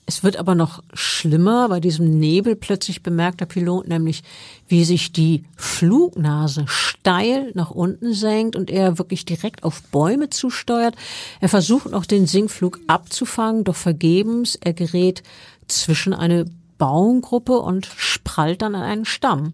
[0.07, 1.69] Es wird aber noch schlimmer.
[1.69, 4.25] Bei diesem Nebel plötzlich bemerkt der Pilot nämlich,
[4.67, 10.97] wie sich die Flugnase steil nach unten senkt und er wirklich direkt auf Bäume zusteuert.
[11.41, 14.57] Er versucht noch den Sinkflug abzufangen, doch vergebens.
[14.57, 15.23] Er gerät
[15.69, 19.53] zwischen eine Baumgruppe und sprallt dann an einen Stamm.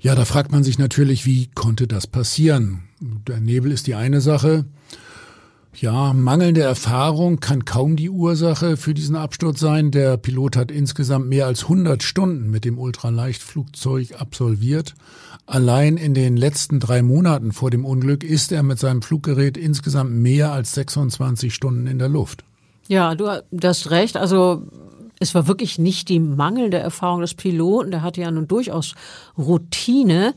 [0.00, 2.84] Ja, da fragt man sich natürlich, wie konnte das passieren?
[3.00, 4.64] Der Nebel ist die eine Sache.
[5.74, 9.90] Ja, mangelnde Erfahrung kann kaum die Ursache für diesen Absturz sein.
[9.90, 14.94] Der Pilot hat insgesamt mehr als 100 Stunden mit dem Ultraleichtflugzeug absolviert.
[15.46, 20.12] Allein in den letzten drei Monaten vor dem Unglück ist er mit seinem Fluggerät insgesamt
[20.12, 22.44] mehr als 26 Stunden in der Luft.
[22.88, 23.28] Ja, du
[23.62, 24.16] hast recht.
[24.16, 24.62] Also
[25.20, 27.90] es war wirklich nicht die mangelnde Erfahrung des Piloten.
[27.90, 28.94] Der hatte ja nun durchaus
[29.36, 30.34] Routine.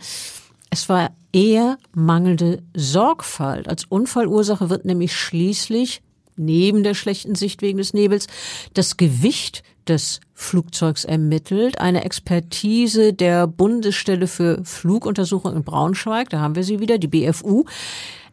[0.70, 3.68] Es war eher mangelnde Sorgfalt.
[3.68, 6.02] Als Unfallursache wird nämlich schließlich
[6.36, 8.28] neben der schlechten Sicht wegen des Nebels
[8.74, 11.80] das Gewicht des Flugzeugs ermittelt.
[11.80, 17.66] Eine Expertise der Bundesstelle für Fluguntersuchung in Braunschweig, da haben wir sie wieder, die BFU,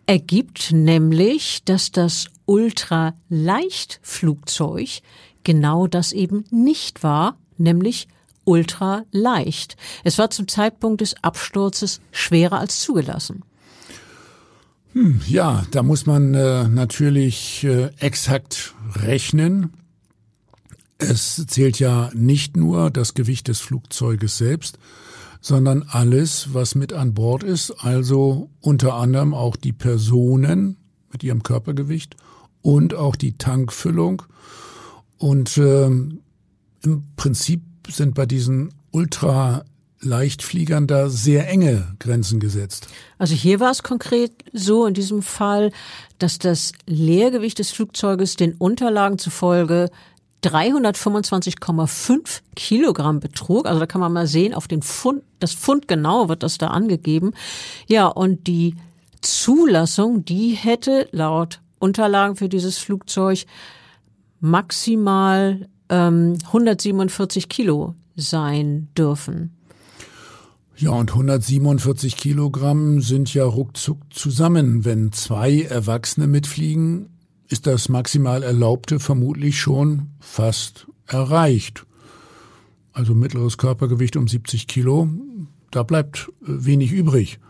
[0.07, 5.03] ergibt nämlich, dass das Ultraleichtflugzeug
[5.49, 8.07] genau das eben nicht war, nämlich
[8.45, 9.79] ultra leicht.
[10.05, 13.43] Es war zum Zeitpunkt des Absturzes schwerer als zugelassen.
[14.93, 19.73] Hm, ja, da muss man äh, natürlich äh, exakt rechnen.
[20.99, 24.79] Es zählt ja nicht nur das Gewicht des Flugzeuges selbst,
[25.41, 30.77] sondern alles, was mit an Bord ist, also unter anderem auch die Personen
[31.11, 32.17] mit ihrem Körpergewicht
[32.61, 34.25] und auch die Tankfüllung.
[35.19, 36.23] Und äh, im
[37.17, 39.65] Prinzip sind bei diesen ultra
[40.01, 42.87] Leichtfliegern da sehr enge Grenzen gesetzt.
[43.19, 45.73] Also hier war es konkret so in diesem Fall,
[46.19, 49.91] dass das Leergewicht des Flugzeuges den Unterlagen zufolge
[50.45, 53.67] 325,5 Kilogramm betrug.
[53.67, 56.69] Also da kann man mal sehen, auf den Pfund, das Pfund genau wird das da
[56.69, 57.33] angegeben.
[57.89, 58.77] Ja, und die
[59.21, 63.47] Zulassung, die hätte laut Unterlagen für dieses Flugzeug
[64.41, 69.55] maximal ähm, 147 Kilo sein dürfen.
[70.77, 74.85] Ja, und 147 Kilogramm sind ja ruckzuck zusammen.
[74.85, 77.09] Wenn zwei Erwachsene mitfliegen,
[77.49, 81.85] ist das maximal Erlaubte vermutlich schon fast erreicht.
[82.93, 85.09] Also mittleres Körpergewicht um 70 Kilo,
[85.71, 87.41] da bleibt äh, wenig übrig.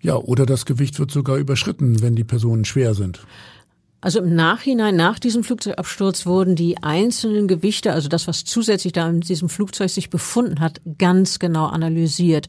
[0.00, 3.26] Ja, oder das Gewicht wird sogar überschritten, wenn die Personen schwer sind.
[4.00, 9.08] Also im Nachhinein, nach diesem Flugzeugabsturz, wurden die einzelnen Gewichte, also das, was zusätzlich da
[9.08, 12.46] in diesem Flugzeug sich befunden hat, ganz genau analysiert.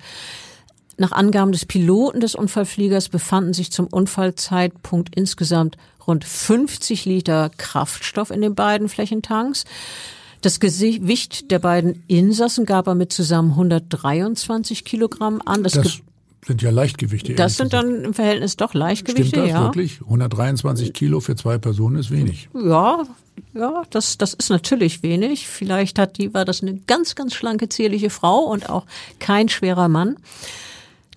[0.97, 8.31] Nach Angaben des Piloten des Unfallfliegers befanden sich zum Unfallzeitpunkt insgesamt rund 50 Liter Kraftstoff
[8.31, 9.65] in den beiden Flächentanks.
[10.41, 15.63] Das Gewicht der beiden Insassen gab er mit zusammen 123 Kilogramm an.
[15.63, 16.01] Das, das
[16.47, 17.35] sind ja Leichtgewichte.
[17.35, 19.63] Das sind dann im Verhältnis doch Leichtgewichte, Stimmt das ja.
[19.63, 20.01] wirklich?
[20.01, 22.49] 123 Kilo für zwei Personen ist wenig.
[22.53, 23.03] Ja,
[23.53, 25.47] ja, das, das ist natürlich wenig.
[25.47, 28.85] Vielleicht hat die, war das eine ganz, ganz schlanke, zierliche Frau und auch
[29.19, 30.15] kein schwerer Mann.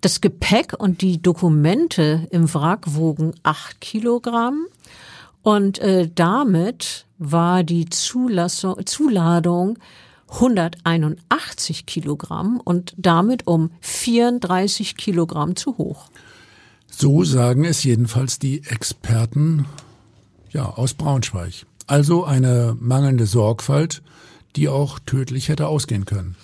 [0.01, 4.67] Das Gepäck und die Dokumente im Wrack wogen acht Kilogramm.
[5.43, 9.79] Und äh, damit war die Zulassung, Zuladung
[10.33, 16.11] 181 Kilogramm und damit um 34 Kilogramm zu hoch.
[16.89, 19.67] So sagen es jedenfalls die Experten
[20.51, 21.67] ja, aus Braunschweig.
[21.87, 24.03] Also eine mangelnde Sorgfalt,
[24.57, 26.37] die auch tödlich hätte ausgehen können.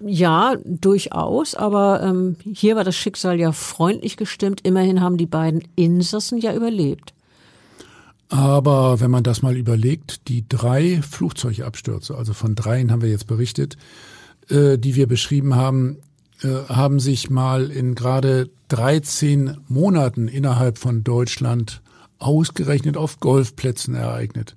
[0.00, 4.60] Ja, durchaus, aber ähm, hier war das Schicksal ja freundlich gestimmt.
[4.62, 7.14] Immerhin haben die beiden Insassen ja überlebt.
[8.28, 13.26] Aber wenn man das mal überlegt, die drei Flugzeugabstürze, also von dreien haben wir jetzt
[13.26, 13.76] berichtet,
[14.48, 15.98] äh, die wir beschrieben haben,
[16.42, 21.82] äh, haben sich mal in gerade 13 Monaten innerhalb von Deutschland
[22.18, 24.56] ausgerechnet auf Golfplätzen ereignet.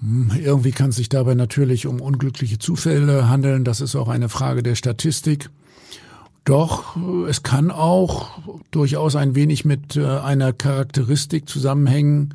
[0.00, 3.64] Hm, irgendwie kann es sich dabei natürlich um unglückliche Zufälle handeln.
[3.64, 5.50] Das ist auch eine Frage der Statistik.
[6.44, 6.96] Doch
[7.28, 8.38] es kann auch
[8.70, 12.34] durchaus ein wenig mit äh, einer Charakteristik zusammenhängen,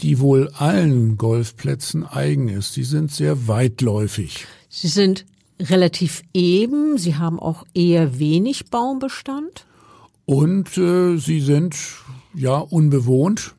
[0.00, 2.72] die wohl allen Golfplätzen eigen ist.
[2.72, 4.46] Sie sind sehr weitläufig.
[4.68, 5.26] Sie sind
[5.60, 9.66] relativ eben, sie haben auch eher wenig Baumbestand.
[10.24, 11.76] Und äh, sie sind
[12.34, 13.54] ja unbewohnt.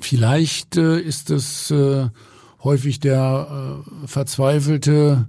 [0.00, 2.08] Vielleicht äh, ist es äh,
[2.62, 5.28] häufig der äh, verzweifelte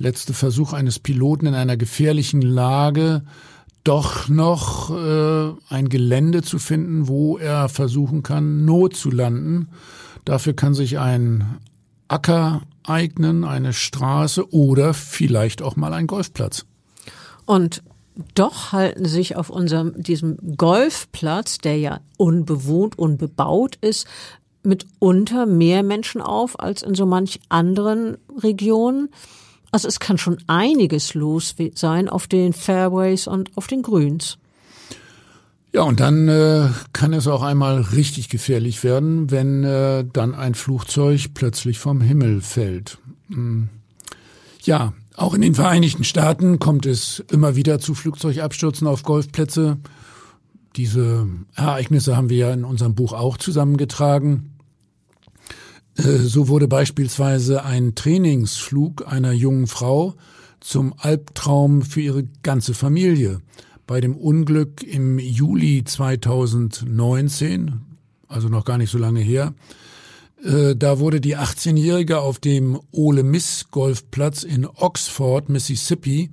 [0.00, 3.22] letzte Versuch eines Piloten in einer gefährlichen Lage,
[3.84, 9.68] doch noch äh, ein Gelände zu finden, wo er versuchen kann, Not zu landen.
[10.24, 11.58] Dafür kann sich ein
[12.08, 16.66] Acker eignen, eine Straße oder vielleicht auch mal ein Golfplatz.
[17.46, 17.82] Und
[18.34, 24.06] doch halten sich auf unserem, diesem Golfplatz, der ja unbewohnt, unbebaut ist,
[24.62, 29.08] mitunter mehr Menschen auf als in so manch anderen Regionen.
[29.70, 34.38] Also es kann schon einiges los sein auf den Fairways und auf den Grüns.
[35.72, 40.54] Ja, und dann äh, kann es auch einmal richtig gefährlich werden, wenn äh, dann ein
[40.54, 42.98] Flugzeug plötzlich vom Himmel fällt.
[43.28, 43.68] Hm.
[44.62, 49.78] Ja, auch in den Vereinigten Staaten kommt es immer wieder zu Flugzeugabstürzen auf Golfplätze.
[50.76, 54.56] Diese Ereignisse haben wir ja in unserem Buch auch zusammengetragen.
[56.00, 60.14] Äh, so wurde beispielsweise ein Trainingsflug einer jungen Frau
[60.60, 63.40] zum Albtraum für ihre ganze Familie.
[63.86, 67.80] Bei dem Unglück im Juli 2019,
[68.28, 69.54] also noch gar nicht so lange her.
[70.44, 76.30] Äh, da wurde die 18-Jährige auf dem Ole Miss Golfplatz in Oxford, Mississippi,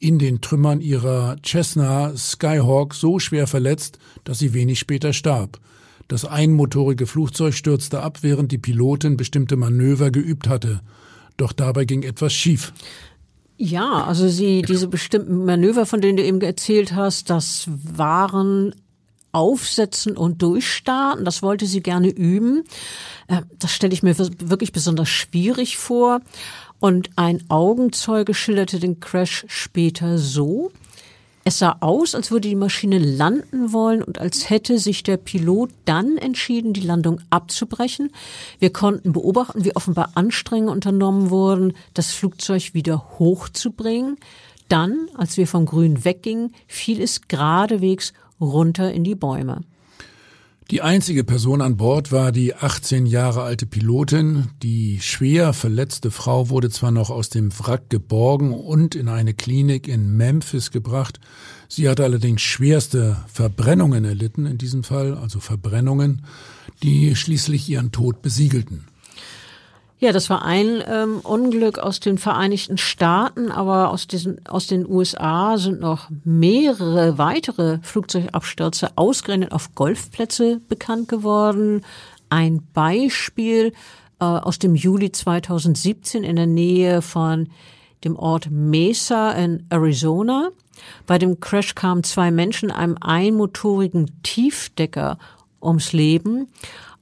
[0.00, 5.60] in den Trümmern ihrer Cessna Skyhawk so schwer verletzt, dass sie wenig später starb.
[6.08, 10.80] Das einmotorige Flugzeug stürzte ab, während die Pilotin bestimmte Manöver geübt hatte.
[11.36, 12.72] Doch dabei ging etwas schief.
[13.58, 18.74] Ja, also sie, diese bestimmten Manöver, von denen du eben erzählt hast, das waren
[19.32, 21.24] Aufsetzen und Durchstarten.
[21.24, 22.64] Das wollte sie gerne üben.
[23.26, 26.20] Äh, das stelle ich mir wirklich besonders schwierig vor.
[26.80, 30.70] Und ein Augenzeuge schilderte den Crash später so.
[31.48, 35.70] Es sah aus, als würde die Maschine landen wollen und als hätte sich der Pilot
[35.86, 38.10] dann entschieden, die Landung abzubrechen.
[38.58, 44.18] Wir konnten beobachten, wie offenbar Anstrengungen unternommen wurden, das Flugzeug wieder hochzubringen.
[44.68, 49.62] Dann, als wir vom Grün weggingen, fiel es geradewegs runter in die Bäume.
[50.70, 54.48] Die einzige Person an Bord war die 18 Jahre alte Pilotin.
[54.62, 59.88] Die schwer verletzte Frau wurde zwar noch aus dem Wrack geborgen und in eine Klinik
[59.88, 61.20] in Memphis gebracht.
[61.68, 66.26] Sie hatte allerdings schwerste Verbrennungen erlitten in diesem Fall, also Verbrennungen,
[66.82, 68.84] die schließlich ihren Tod besiegelten.
[70.00, 74.88] Ja, das war ein ähm, Unglück aus den Vereinigten Staaten, aber aus, diesen, aus den
[74.88, 81.84] USA sind noch mehrere weitere Flugzeugabstürze ausgerechnet auf Golfplätze bekannt geworden.
[82.30, 83.72] Ein Beispiel
[84.20, 87.48] äh, aus dem Juli 2017 in der Nähe von
[88.04, 90.50] dem Ort Mesa in Arizona.
[91.08, 95.18] Bei dem Crash kamen zwei Menschen einem einmotorigen Tiefdecker
[95.60, 96.46] ums Leben.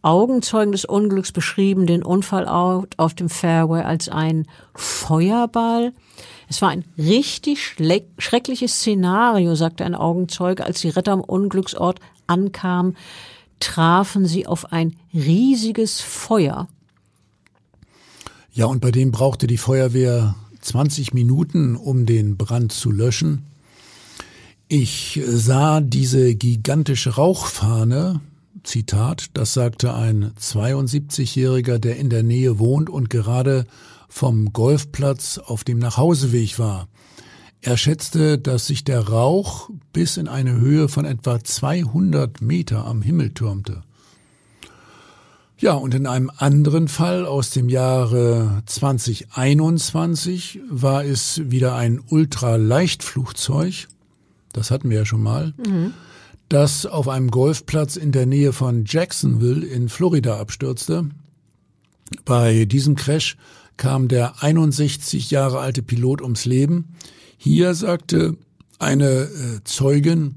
[0.07, 5.93] Augenzeugen des Unglücks beschrieben den Unfall auf dem Fairway als ein Feuerball.
[6.49, 7.75] Es war ein richtig
[8.17, 11.99] schreckliches Szenario, sagte ein Augenzeuge, als die Retter am Unglücksort
[12.29, 12.97] ankamen,
[13.59, 16.69] trafen sie auf ein riesiges Feuer.
[18.53, 23.45] Ja, und bei dem brauchte die Feuerwehr 20 Minuten, um den Brand zu löschen.
[24.69, 28.21] Ich sah diese gigantische Rauchfahne
[28.67, 33.65] Zitat, das sagte ein 72-Jähriger, der in der Nähe wohnt und gerade
[34.09, 36.89] vom Golfplatz auf dem Nachhauseweg war.
[37.63, 43.03] Er schätzte, dass sich der Rauch bis in eine Höhe von etwa 200 Meter am
[43.03, 43.83] Himmel türmte.
[45.59, 53.89] Ja, und in einem anderen Fall aus dem Jahre 2021 war es wieder ein Ultraleichtflugzeug.
[54.53, 55.55] Das hatten wir ja schon mal.
[55.57, 55.95] Mhm
[56.49, 61.11] das auf einem Golfplatz in der Nähe von Jacksonville in Florida abstürzte.
[62.25, 63.37] Bei diesem Crash
[63.77, 66.95] kam der 61 Jahre alte Pilot ums Leben.
[67.37, 68.37] Hier sagte
[68.79, 70.37] eine äh, Zeugin,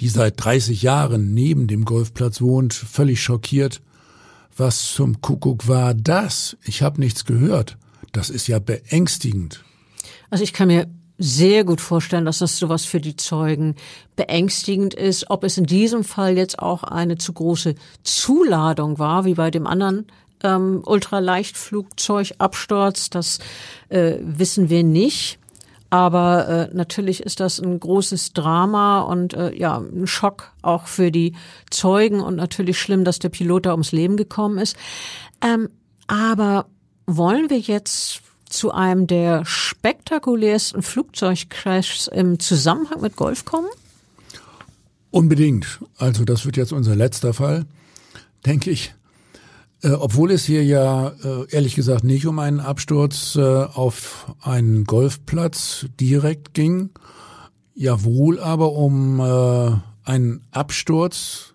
[0.00, 3.80] die seit 30 Jahren neben dem Golfplatz wohnt, völlig schockiert.
[4.56, 6.56] Was zum Kuckuck war das?
[6.64, 7.76] Ich habe nichts gehört.
[8.12, 9.64] Das ist ja beängstigend.
[10.30, 10.88] Also ich kann mir
[11.18, 13.74] sehr gut vorstellen, dass das sowas für die Zeugen
[14.16, 15.30] beängstigend ist.
[15.30, 19.66] Ob es in diesem Fall jetzt auch eine zu große Zuladung war, wie bei dem
[19.66, 20.06] anderen
[20.42, 23.38] ähm, Ultraleichtflugzeugabsturz, das
[23.88, 25.38] äh, wissen wir nicht.
[25.90, 31.12] Aber äh, natürlich ist das ein großes Drama und äh, ja, ein Schock auch für
[31.12, 31.36] die
[31.70, 34.76] Zeugen und natürlich schlimm, dass der Pilot da ums Leben gekommen ist.
[35.40, 35.68] Ähm,
[36.08, 36.66] aber
[37.06, 38.22] wollen wir jetzt
[38.54, 43.68] zu einem der spektakulärsten Flugzeugcrashs im Zusammenhang mit Golf kommen?
[45.10, 45.80] Unbedingt.
[45.98, 47.66] Also das wird jetzt unser letzter Fall,
[48.44, 48.94] denke ich.
[49.84, 54.84] Äh, obwohl es hier ja äh, ehrlich gesagt nicht um einen Absturz äh, auf einen
[54.84, 56.90] Golfplatz direkt ging,
[57.74, 59.20] ja wohl aber um
[60.04, 61.54] einen Absturz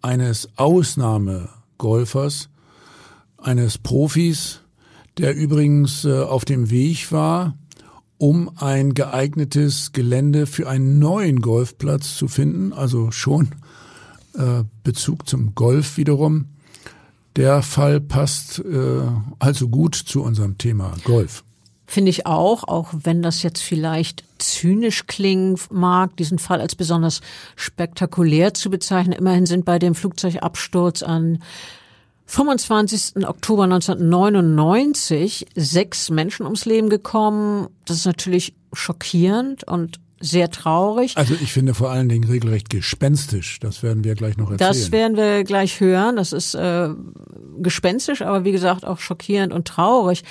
[0.00, 2.48] eines Ausnahmegolfers,
[3.36, 4.60] eines Profis,
[5.18, 7.56] der übrigens äh, auf dem Weg war,
[8.18, 13.48] um ein geeignetes Gelände für einen neuen Golfplatz zu finden, also schon
[14.34, 16.46] äh, Bezug zum Golf wiederum.
[17.36, 19.02] Der Fall passt äh,
[19.38, 21.44] also gut zu unserem Thema Golf.
[21.86, 27.20] Finde ich auch, auch wenn das jetzt vielleicht zynisch klingen mag, diesen Fall als besonders
[27.56, 29.12] spektakulär zu bezeichnen.
[29.12, 31.42] Immerhin sind bei dem Flugzeugabsturz an
[32.30, 33.26] 25.
[33.26, 37.68] Oktober 1999 sechs Menschen ums Leben gekommen.
[37.86, 41.16] Das ist natürlich schockierend und sehr traurig.
[41.16, 43.58] Also ich finde vor allen Dingen regelrecht gespenstisch.
[43.58, 44.68] Das werden wir gleich noch erzählen.
[44.70, 46.16] Das werden wir gleich hören.
[46.16, 46.90] Das ist äh,
[47.58, 50.22] gespenstisch, aber wie gesagt auch schockierend und traurig.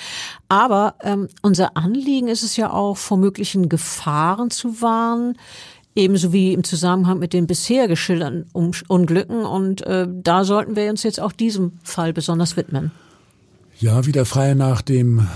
[0.48, 5.36] Aber ähm, unser Anliegen ist es ja auch, vor möglichen Gefahren zu warnen
[6.00, 9.44] ebenso wie im Zusammenhang mit den bisher geschilderten Unglücken.
[9.44, 12.90] Und äh, da sollten wir uns jetzt auch diesem Fall besonders widmen.
[13.78, 15.26] Ja, wieder frei nach dem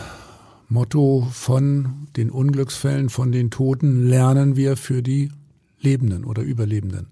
[0.68, 5.30] Motto von den Unglücksfällen, von den Toten lernen wir für die
[5.80, 7.08] Lebenden oder Überlebenden.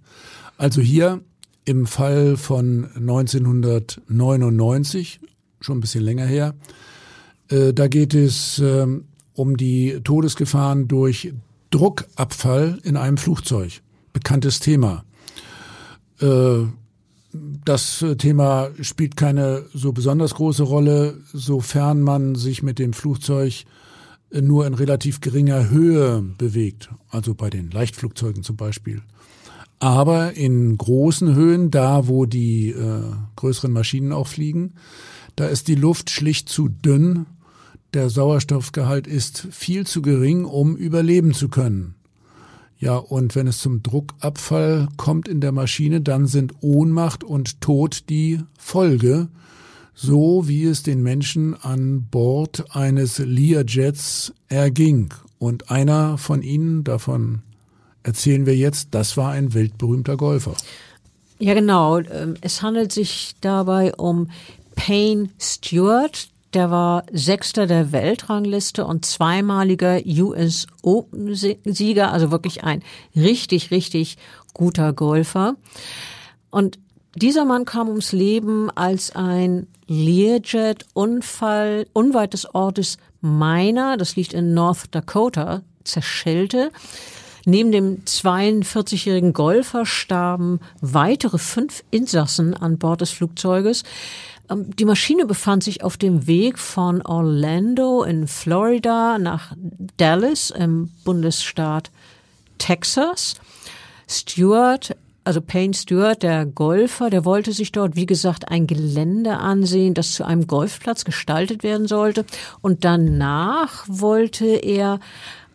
[0.57, 1.21] Also hier
[1.65, 5.21] im Fall von 1999,
[5.61, 6.55] schon ein bisschen länger her,
[7.49, 8.87] äh, da geht es äh,
[9.35, 11.33] um die Todesgefahren durch
[11.73, 13.83] Druckabfall in einem Flugzeug.
[14.13, 15.05] Bekanntes Thema.
[16.21, 16.67] Äh,
[17.65, 23.65] das Thema spielt keine so besonders große Rolle, sofern man sich mit dem Flugzeug
[24.31, 29.03] nur in relativ geringer Höhe bewegt, also bei den Leichtflugzeugen zum Beispiel.
[29.79, 33.03] Aber in großen Höhen, da wo die äh,
[33.37, 34.75] größeren Maschinen auch fliegen,
[35.35, 37.27] da ist die Luft schlicht zu dünn
[37.95, 41.95] der Sauerstoffgehalt ist viel zu gering, um überleben zu können.
[42.79, 48.09] Ja, und wenn es zum Druckabfall kommt in der Maschine, dann sind Ohnmacht und Tod
[48.09, 49.29] die Folge,
[49.95, 55.15] so wie es den Menschen an Bord eines Learjets erging.
[55.39, 57.43] Und einer von ihnen, davon
[58.03, 60.55] erzählen wir jetzt, das war ein weltberühmter Golfer.
[61.39, 61.99] Ja, genau.
[61.99, 64.29] Ähm, es handelt sich dabei um
[64.75, 72.83] Payne Stewart, der war Sechster der Weltrangliste und zweimaliger US Open Sieger, also wirklich ein
[73.17, 74.19] richtig, richtig
[74.53, 75.57] guter Golfer.
[76.51, 76.79] Und
[77.15, 84.55] dieser Mann kam ums Leben, als ein Learjet-Unfall unweit des Ortes Miner, das liegt in
[84.55, 86.71] North Dakota, zerschellte.
[87.45, 93.83] Neben dem 42-jährigen Golfer starben weitere fünf Insassen an Bord des Flugzeuges.
[94.53, 99.55] Ähm, die Maschine befand sich auf dem Weg von Orlando in Florida nach
[99.97, 101.91] Dallas im Bundesstaat
[102.59, 103.37] Texas.
[104.09, 104.95] Stewart,
[105.25, 110.13] also Payne Stewart, der Golfer, der wollte sich dort, wie gesagt, ein Gelände ansehen, das
[110.13, 112.25] zu einem Golfplatz gestaltet werden sollte.
[112.61, 115.01] Und danach wollte er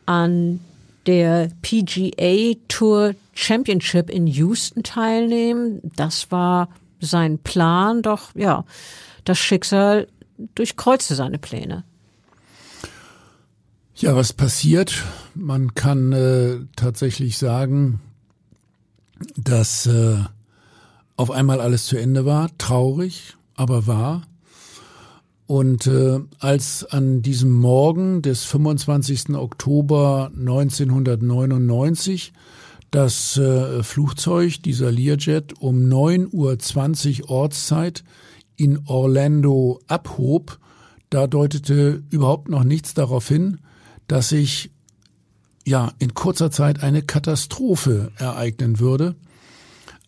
[0.06, 0.60] an
[1.06, 5.82] der PGA Tour Championship in Houston teilnehmen.
[5.96, 6.70] Das war
[7.00, 8.66] sein Plan, doch ja,
[9.24, 10.08] das Schicksal
[10.56, 11.84] durchkreuzte seine Pläne.
[13.96, 15.04] Ja, was passiert?
[15.34, 18.00] Man kann äh, tatsächlich sagen,
[19.36, 20.18] dass äh,
[21.16, 24.22] auf einmal alles zu Ende war, traurig, aber wahr.
[25.48, 29.30] Und äh, als an diesem Morgen des 25.
[29.36, 32.34] Oktober 1999
[32.92, 38.04] das äh, Flugzeug, dieser Learjet, um 9.20 Uhr Ortszeit
[38.56, 40.60] in Orlando abhob,
[41.10, 43.60] da deutete überhaupt noch nichts darauf hin,
[44.08, 44.72] dass sich
[45.66, 49.16] ja in kurzer Zeit eine Katastrophe ereignen würde.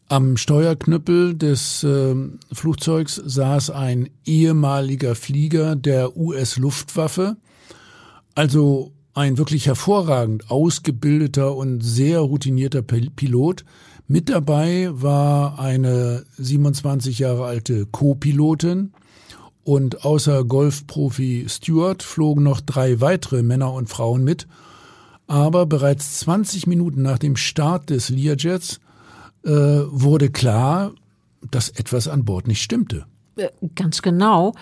[0.07, 2.15] Am Steuerknüppel des äh,
[2.51, 7.37] Flugzeugs saß ein ehemaliger Flieger der US-Luftwaffe,
[8.33, 13.65] also ein wirklich hervorragend ausgebildeter und sehr routinierter Pilot.
[14.07, 18.91] Mit dabei war eine 27 Jahre alte Co-Pilotin
[19.63, 24.47] und außer Golfprofi Stewart flogen noch drei weitere Männer und Frauen mit.
[25.27, 28.79] Aber bereits 20 Minuten nach dem Start des Learjets
[29.43, 30.91] äh, wurde klar,
[31.51, 33.05] dass etwas an Bord nicht stimmte.
[33.35, 34.53] Äh, ganz genau.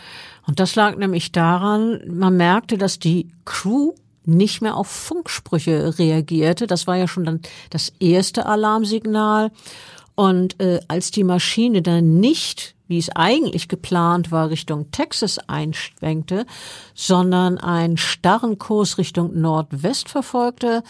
[0.45, 3.93] Und das lag nämlich daran, man merkte, dass die Crew
[4.27, 6.67] nicht mehr auf Funksprüche reagierte.
[6.67, 9.51] Das war ja schon dann das erste Alarmsignal.
[10.15, 16.45] Und äh, als die Maschine dann nicht, wie es eigentlich geplant war, Richtung Texas einschwenkte,
[16.93, 20.83] sondern einen starren Kurs Richtung Nordwest verfolgte,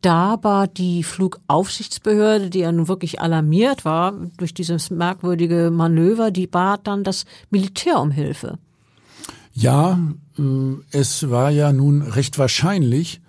[0.00, 6.46] da war die Flugaufsichtsbehörde, die ja nun wirklich alarmiert war durch dieses merkwürdige Manöver, die
[6.46, 8.58] bat dann das Militär um Hilfe.
[9.54, 9.98] Ja,
[10.90, 13.20] es war ja nun recht wahrscheinlich,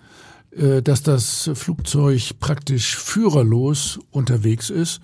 [0.56, 5.00] äh, dass das Flugzeug praktisch führerlos unterwegs ist.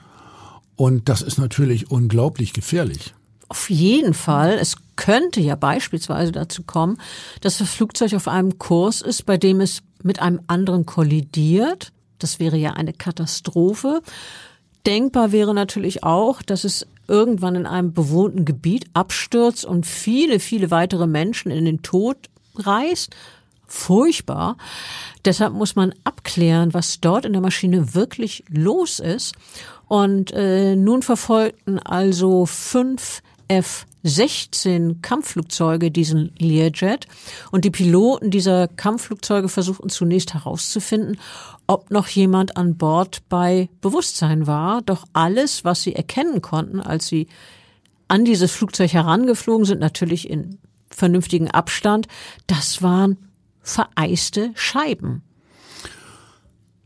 [0.76, 3.14] Und das ist natürlich unglaublich gefährlich.
[3.48, 4.54] Auf jeden Fall.
[4.54, 6.98] Es könnte ja beispielsweise dazu kommen,
[7.42, 11.92] dass das Flugzeug auf einem Kurs ist, bei dem es mit einem anderen kollidiert.
[12.18, 14.00] Das wäre ja eine Katastrophe.
[14.86, 20.70] Denkbar wäre natürlich auch, dass es irgendwann in einem bewohnten Gebiet abstürzt und viele, viele
[20.70, 22.16] weitere Menschen in den Tod
[22.56, 23.14] reißt.
[23.66, 24.56] Furchtbar.
[25.24, 29.34] Deshalb muss man abklären, was dort in der Maschine wirklich los ist.
[29.88, 33.22] Und äh, nun verfolgten also fünf
[34.04, 37.06] F-16 Kampfflugzeuge diesen Learjet
[37.50, 41.18] und die Piloten dieser Kampfflugzeuge versuchten zunächst herauszufinden,
[41.66, 44.82] ob noch jemand an Bord bei Bewusstsein war.
[44.82, 47.28] Doch alles, was sie erkennen konnten, als sie
[48.08, 50.58] an dieses Flugzeug herangeflogen sind, natürlich in
[50.90, 52.08] vernünftigen Abstand,
[52.46, 53.16] das waren
[53.62, 55.22] vereiste Scheiben.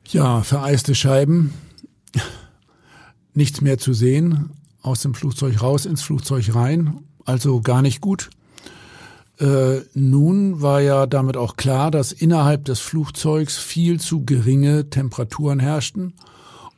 [0.08, 1.52] Ja, vereiste Scheiben.
[3.34, 4.50] Nichts mehr zu sehen.
[4.86, 7.00] Aus dem Flugzeug raus, ins Flugzeug rein.
[7.24, 8.30] Also gar nicht gut.
[9.40, 15.58] Äh, nun war ja damit auch klar, dass innerhalb des Flugzeugs viel zu geringe Temperaturen
[15.58, 16.14] herrschten.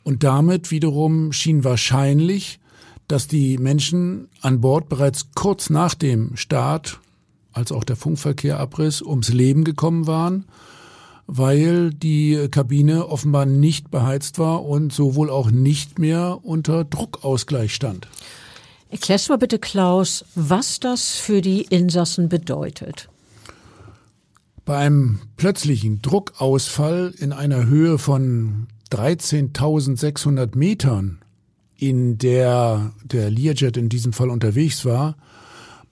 [0.05, 2.61] Und damit wiederum schien wahrscheinlich,
[3.09, 7.01] dass die Menschen an Bord bereits kurz nach dem Start,
[7.53, 10.47] als auch der Funkverkehr abriss, ums Leben gekommen waren
[11.29, 18.09] weil die Kabine offenbar nicht beheizt war und sowohl auch nicht mehr unter Druckausgleich stand.
[18.89, 23.11] Erklärst du mal bitte, Klaus, was das für die Insassen bedeutet.
[24.65, 31.19] Bei einem plötzlichen Druckausfall in einer Höhe von 13.600 Metern,
[31.77, 35.17] in der der Learjet in diesem Fall unterwegs war,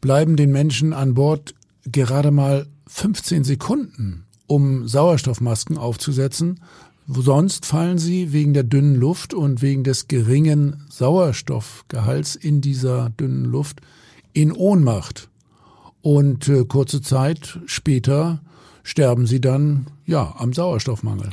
[0.00, 6.60] bleiben den Menschen an Bord gerade mal 15 Sekunden um Sauerstoffmasken aufzusetzen.
[7.08, 13.44] Sonst fallen sie wegen der dünnen Luft und wegen des geringen Sauerstoffgehalts in dieser dünnen
[13.44, 13.80] Luft
[14.32, 15.28] in Ohnmacht.
[16.02, 18.40] Und äh, kurze Zeit später
[18.82, 21.30] sterben sie dann ja am Sauerstoffmangel.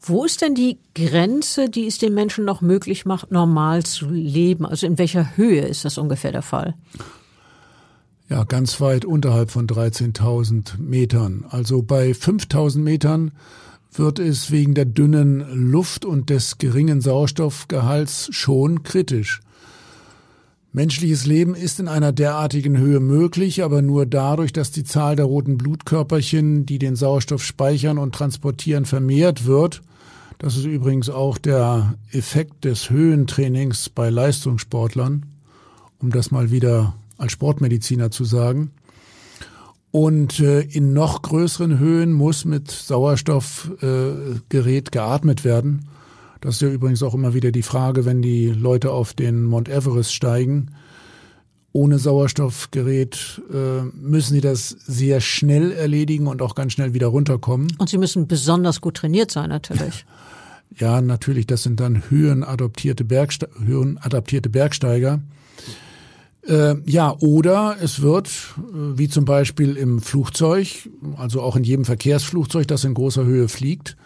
[0.00, 4.66] Wo ist denn die Grenze, die es den Menschen noch möglich macht, normal zu leben?
[4.66, 6.74] Also in welcher Höhe ist das ungefähr der Fall?
[8.28, 11.44] Ja, ganz weit unterhalb von 13.000 Metern.
[11.50, 13.32] Also bei 5.000 Metern
[13.92, 19.40] wird es wegen der dünnen Luft und des geringen Sauerstoffgehalts schon kritisch.
[20.72, 25.26] Menschliches Leben ist in einer derartigen Höhe möglich, aber nur dadurch, dass die Zahl der
[25.26, 29.82] roten Blutkörperchen, die den Sauerstoff speichern und transportieren, vermehrt wird.
[30.38, 35.26] Das ist übrigens auch der Effekt des Höhentrainings bei Leistungssportlern,
[36.00, 38.72] um das mal wieder als Sportmediziner zu sagen.
[39.90, 45.86] Und äh, in noch größeren Höhen muss mit Sauerstoffgerät äh, geatmet werden.
[46.40, 49.68] Das ist ja übrigens auch immer wieder die Frage, wenn die Leute auf den Mount
[49.68, 50.72] Everest steigen.
[51.72, 57.68] Ohne Sauerstoffgerät äh, müssen sie das sehr schnell erledigen und auch ganz schnell wieder runterkommen.
[57.78, 60.04] Und sie müssen besonders gut trainiert sein, natürlich.
[60.76, 65.20] Ja, natürlich, das sind dann höhenadaptierte, Bergste höhenadaptierte Bergsteiger.
[66.46, 71.84] Äh, ja, oder es wird, äh, wie zum Beispiel im Flugzeug, also auch in jedem
[71.84, 73.96] Verkehrsflugzeug, das in großer Höhe fliegt,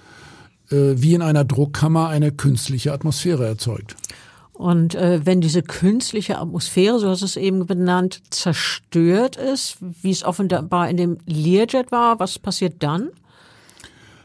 [0.70, 3.96] äh, wie in einer Druckkammer eine künstliche Atmosphäre erzeugt.
[4.52, 10.10] Und äh, wenn diese künstliche Atmosphäre, so hast du es eben benannt, zerstört ist, wie
[10.10, 13.10] es offenbar in dem Learjet war, was passiert dann?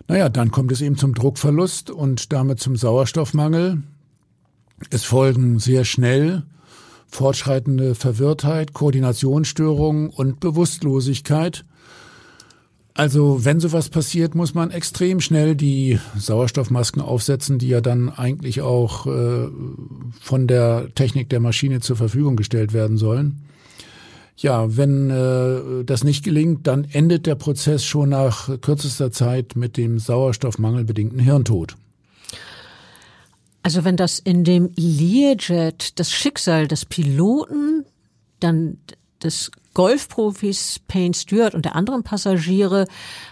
[0.08, 3.84] Naja, dann kommt es eben zum Druckverlust und damit zum Sauerstoffmangel.
[4.90, 6.44] Es folgen sehr schnell
[7.14, 11.64] fortschreitende Verwirrtheit, Koordinationsstörungen und Bewusstlosigkeit.
[12.96, 18.62] Also wenn sowas passiert, muss man extrem schnell die Sauerstoffmasken aufsetzen, die ja dann eigentlich
[18.62, 19.48] auch äh,
[20.20, 23.42] von der Technik der Maschine zur Verfügung gestellt werden sollen.
[24.38, 29.78] Ja, wenn äh, das nicht gelingt, dann endet der Prozess schon nach kürzester Zeit mit
[29.78, 31.76] dem sauerstoffmangelbedingten Hirntod.
[33.64, 37.86] Also wenn das in dem Learjet das Schicksal des Piloten,
[38.40, 38.78] dann
[39.24, 42.86] des Golfprofis Payne Stewart und der anderen Passagiere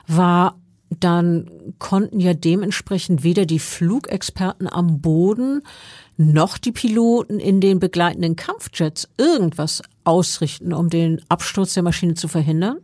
[0.08, 0.58] war,
[1.00, 5.62] dann konnten ja dementsprechend weder die Flugexperten am Boden
[6.18, 12.28] noch die Piloten in den begleitenden Kampfjets irgendwas ausrichten, um den Absturz der Maschine zu
[12.28, 12.78] verhindern?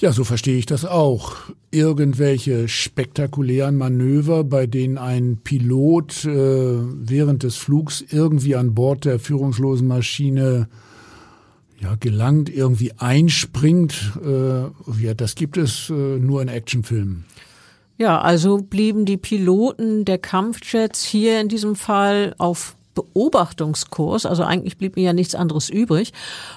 [0.00, 1.36] Ja, so verstehe ich das auch.
[1.70, 9.18] Irgendwelche spektakulären Manöver, bei denen ein Pilot äh, während des Flugs irgendwie an Bord der
[9.18, 10.68] führungslosen Maschine
[11.80, 14.62] ja, gelangt, irgendwie einspringt, äh,
[15.02, 17.26] ja, das gibt es äh, nur in Actionfilmen.
[17.98, 24.76] Ja, also blieben die Piloten der Kampfjets hier in diesem Fall auf Beobachtungskurs, also eigentlich
[24.76, 26.12] blieb mir ja nichts anderes übrig.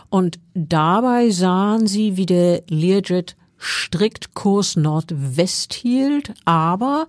[0.09, 7.07] Und dabei sahen sie, wie der Learjet strikt Kurs Nordwest hielt, aber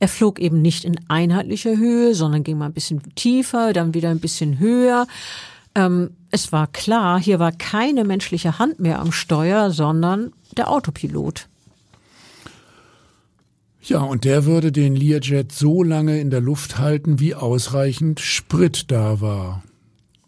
[0.00, 4.10] er flog eben nicht in einheitlicher Höhe, sondern ging mal ein bisschen tiefer, dann wieder
[4.10, 5.06] ein bisschen höher.
[5.74, 11.48] Ähm, es war klar, hier war keine menschliche Hand mehr am Steuer, sondern der Autopilot.
[13.86, 18.90] Ja, und der würde den Learjet so lange in der Luft halten, wie ausreichend Sprit
[18.90, 19.62] da war.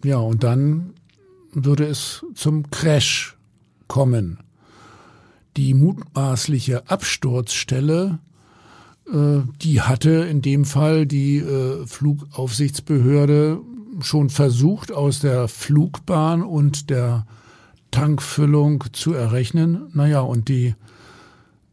[0.04, 0.92] Ja, und dann
[1.52, 3.38] würde es zum Crash
[3.88, 4.40] kommen.
[5.56, 8.18] Die mutmaßliche Absturzstelle,
[9.10, 13.60] äh, die hatte in dem Fall die äh, Flugaufsichtsbehörde
[14.02, 17.26] schon versucht, aus der Flugbahn und der
[17.90, 19.88] Tankfüllung zu errechnen.
[19.94, 20.74] Naja, und die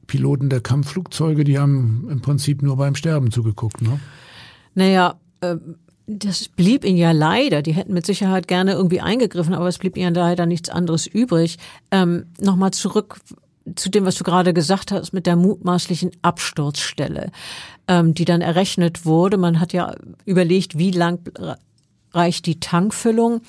[0.08, 3.82] Piloten der Kampfflugzeuge, die haben im Prinzip nur beim Sterben zugeguckt.
[3.82, 4.00] Ne?
[4.76, 5.56] Naja, äh,
[6.08, 7.62] das blieb ihnen ja leider.
[7.62, 11.58] Die hätten mit Sicherheit gerne irgendwie eingegriffen, aber es blieb ihnen leider nichts anderes übrig.
[11.92, 13.20] Ähm, Nochmal zurück
[13.76, 17.32] zu dem, was du gerade gesagt hast mit der mutmaßlichen Absturzstelle,
[17.88, 19.38] ähm, die dann errechnet wurde.
[19.38, 19.96] Man hat ja
[20.26, 21.20] überlegt, wie lang
[22.12, 23.42] reicht die Tankfüllung.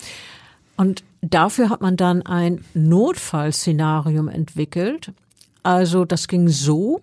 [0.76, 5.12] Und dafür hat man dann ein Notfallszenarium entwickelt.
[5.64, 7.00] Also das ging so,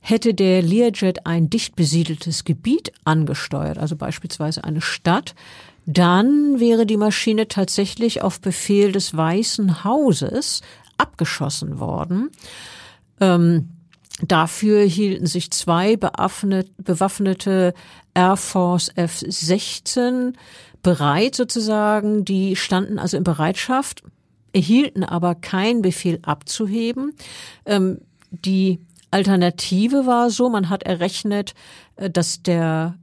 [0.00, 5.34] hätte der Learjet ein dicht besiedeltes Gebiet angesteuert, also beispielsweise eine Stadt,
[5.86, 10.62] dann wäre die Maschine tatsächlich auf Befehl des Weißen Hauses
[10.96, 12.30] abgeschossen worden.
[13.20, 13.68] Ähm,
[14.26, 17.74] dafür hielten sich zwei bewaffnete
[18.14, 20.34] Air Force F-16
[20.82, 22.24] bereit sozusagen.
[22.24, 24.02] Die standen also in Bereitschaft,
[24.52, 27.14] erhielten aber keinen Befehl abzuheben.
[27.66, 28.00] Ähm,
[28.30, 28.80] die
[29.10, 31.54] Alternative war so, man hat errechnet,
[31.96, 32.96] äh, dass der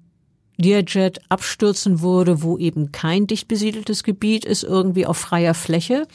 [0.59, 6.05] Learjet abstürzen würde, wo eben kein dicht besiedeltes Gebiet ist, irgendwie auf freier Fläche.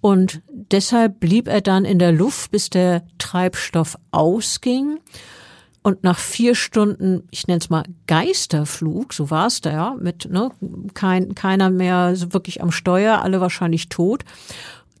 [0.00, 4.98] Und deshalb blieb er dann in der Luft, bis der Treibstoff ausging.
[5.82, 10.30] Und nach vier Stunden, ich nenne es mal Geisterflug, so war es da ja, mit
[10.30, 10.50] ne,
[10.94, 14.24] kein, keiner mehr wirklich am Steuer, alle wahrscheinlich tot.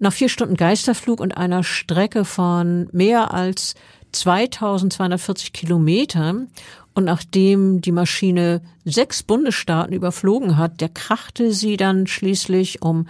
[0.00, 3.74] Nach vier Stunden Geisterflug und einer Strecke von mehr als
[4.10, 6.48] 2240 Kilometern
[6.94, 13.06] und nachdem die Maschine sechs Bundesstaaten überflogen hat, der krachte sie dann schließlich um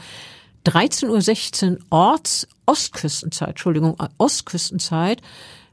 [0.66, 5.20] 13.16 Uhr Orts Ostküstenzeit, Entschuldigung, Ostküstenzeit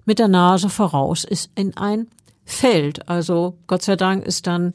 [0.06, 2.08] mit der Nase voraus ist in ein
[2.46, 3.08] Feld.
[3.08, 4.74] Also Gott sei Dank ist dann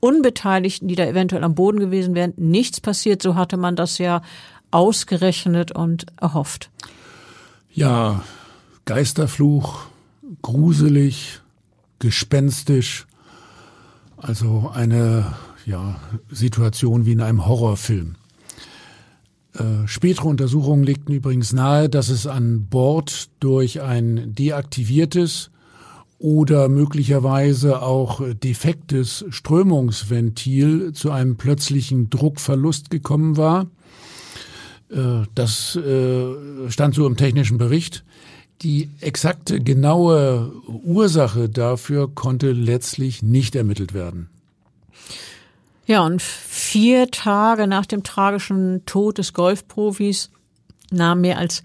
[0.00, 3.22] Unbeteiligten, die da eventuell am Boden gewesen wären, nichts passiert.
[3.22, 4.22] So hatte man das ja
[4.70, 6.70] ausgerechnet und erhofft.
[7.72, 8.22] Ja,
[8.84, 9.86] Geisterfluch,
[10.42, 11.40] gruselig,
[11.98, 13.06] gespenstisch,
[14.16, 15.34] also eine
[15.66, 15.96] ja,
[16.30, 18.16] Situation wie in einem Horrorfilm.
[19.58, 25.50] Äh, spätere Untersuchungen legten übrigens nahe, dass es an Bord durch ein deaktiviertes
[26.18, 33.66] oder möglicherweise auch defektes Strömungsventil zu einem plötzlichen Druckverlust gekommen war.
[34.90, 38.04] Äh, das äh, stand so im technischen Bericht.
[38.62, 44.28] Die exakte, genaue Ursache dafür konnte letztlich nicht ermittelt werden.
[45.88, 50.30] Ja, und vier Tage nach dem tragischen Tod des Golfprofis
[50.90, 51.62] nahmen mehr als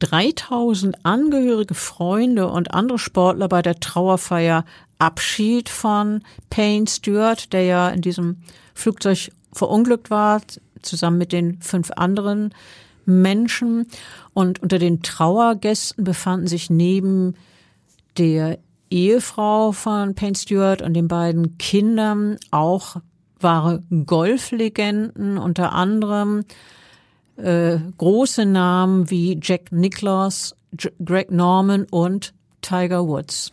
[0.00, 4.66] 3000 Angehörige, Freunde und andere Sportler bei der Trauerfeier
[4.98, 8.42] Abschied von Payne Stewart, der ja in diesem
[8.74, 10.42] Flugzeug verunglückt war,
[10.82, 12.52] zusammen mit den fünf anderen
[13.06, 13.86] Menschen.
[14.34, 17.34] Und unter den Trauergästen befanden sich neben
[18.18, 18.58] der
[18.90, 22.96] Ehefrau von Payne Stewart und den beiden Kindern auch
[23.40, 26.44] wahre Golflegenden, unter anderem
[27.36, 30.54] äh, große Namen wie Jack Nicklaus,
[31.04, 33.52] Greg Norman und Tiger Woods.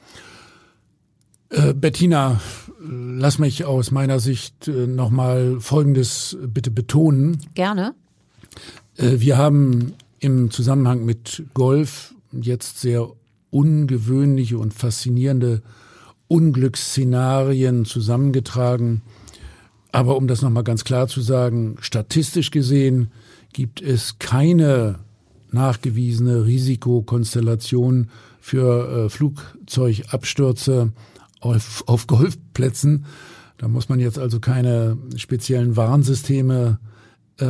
[1.50, 2.40] Äh, Bettina,
[2.80, 7.40] lass mich aus meiner Sicht äh, nochmal Folgendes bitte betonen.
[7.54, 7.94] Gerne.
[8.98, 13.10] Äh, wir haben im Zusammenhang mit Golf jetzt sehr
[13.50, 15.62] ungewöhnliche und faszinierende
[16.28, 19.02] Unglücksszenarien zusammengetragen.
[19.92, 23.12] Aber um das nochmal ganz klar zu sagen, statistisch gesehen
[23.54, 25.00] gibt es keine
[25.52, 30.94] nachgewiesene Risikokonstellation für äh, Flugzeugabstürze
[31.42, 33.06] auf, auf Golfplätzen.
[33.58, 36.80] Da muss man jetzt also keine speziellen Warnsysteme
[37.40, 37.46] äh,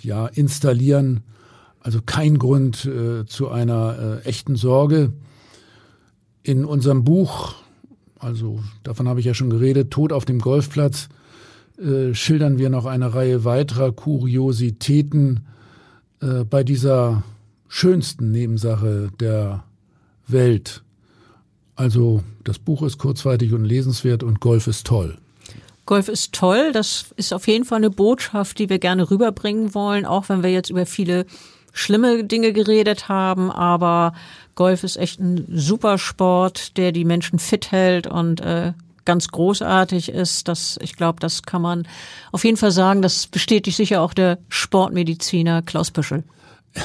[0.00, 1.22] ja, installieren.
[1.80, 5.12] Also kein Grund äh, zu einer äh, echten Sorge.
[6.42, 7.54] In unserem Buch,
[8.18, 11.08] also davon habe ich ja schon geredet, Tod auf dem Golfplatz,
[11.78, 15.46] äh, schildern wir noch eine Reihe weiterer Kuriositäten
[16.20, 17.22] äh, bei dieser
[17.68, 19.64] schönsten Nebensache der
[20.26, 20.82] Welt.
[21.76, 25.18] Also das Buch ist kurzweilig und lesenswert und Golf ist toll.
[25.86, 26.70] Golf ist toll.
[26.72, 30.50] Das ist auf jeden Fall eine Botschaft, die wir gerne rüberbringen wollen, auch wenn wir
[30.50, 31.26] jetzt über viele
[31.72, 33.50] schlimme Dinge geredet haben.
[33.50, 34.14] Aber
[34.54, 38.72] Golf ist echt ein super Sport, der die Menschen fit hält und äh,
[39.04, 40.48] ganz großartig ist.
[40.48, 41.86] Das, ich glaube, das kann man
[42.32, 43.02] auf jeden Fall sagen.
[43.02, 46.24] Das bestätigt sicher auch der Sportmediziner Klaus Püschel.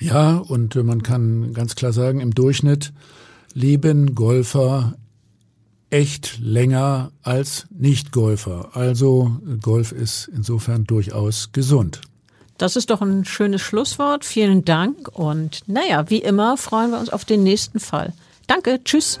[0.00, 2.92] Ja, und man kann ganz klar sagen, im Durchschnitt
[3.54, 4.96] leben Golfer
[5.88, 8.70] echt länger als Nicht-Golfer.
[8.74, 12.00] Also Golf ist insofern durchaus gesund.
[12.58, 14.24] Das ist doch ein schönes Schlusswort.
[14.24, 18.12] Vielen Dank und naja, wie immer freuen wir uns auf den nächsten Fall.
[18.46, 19.20] Danke, tschüss.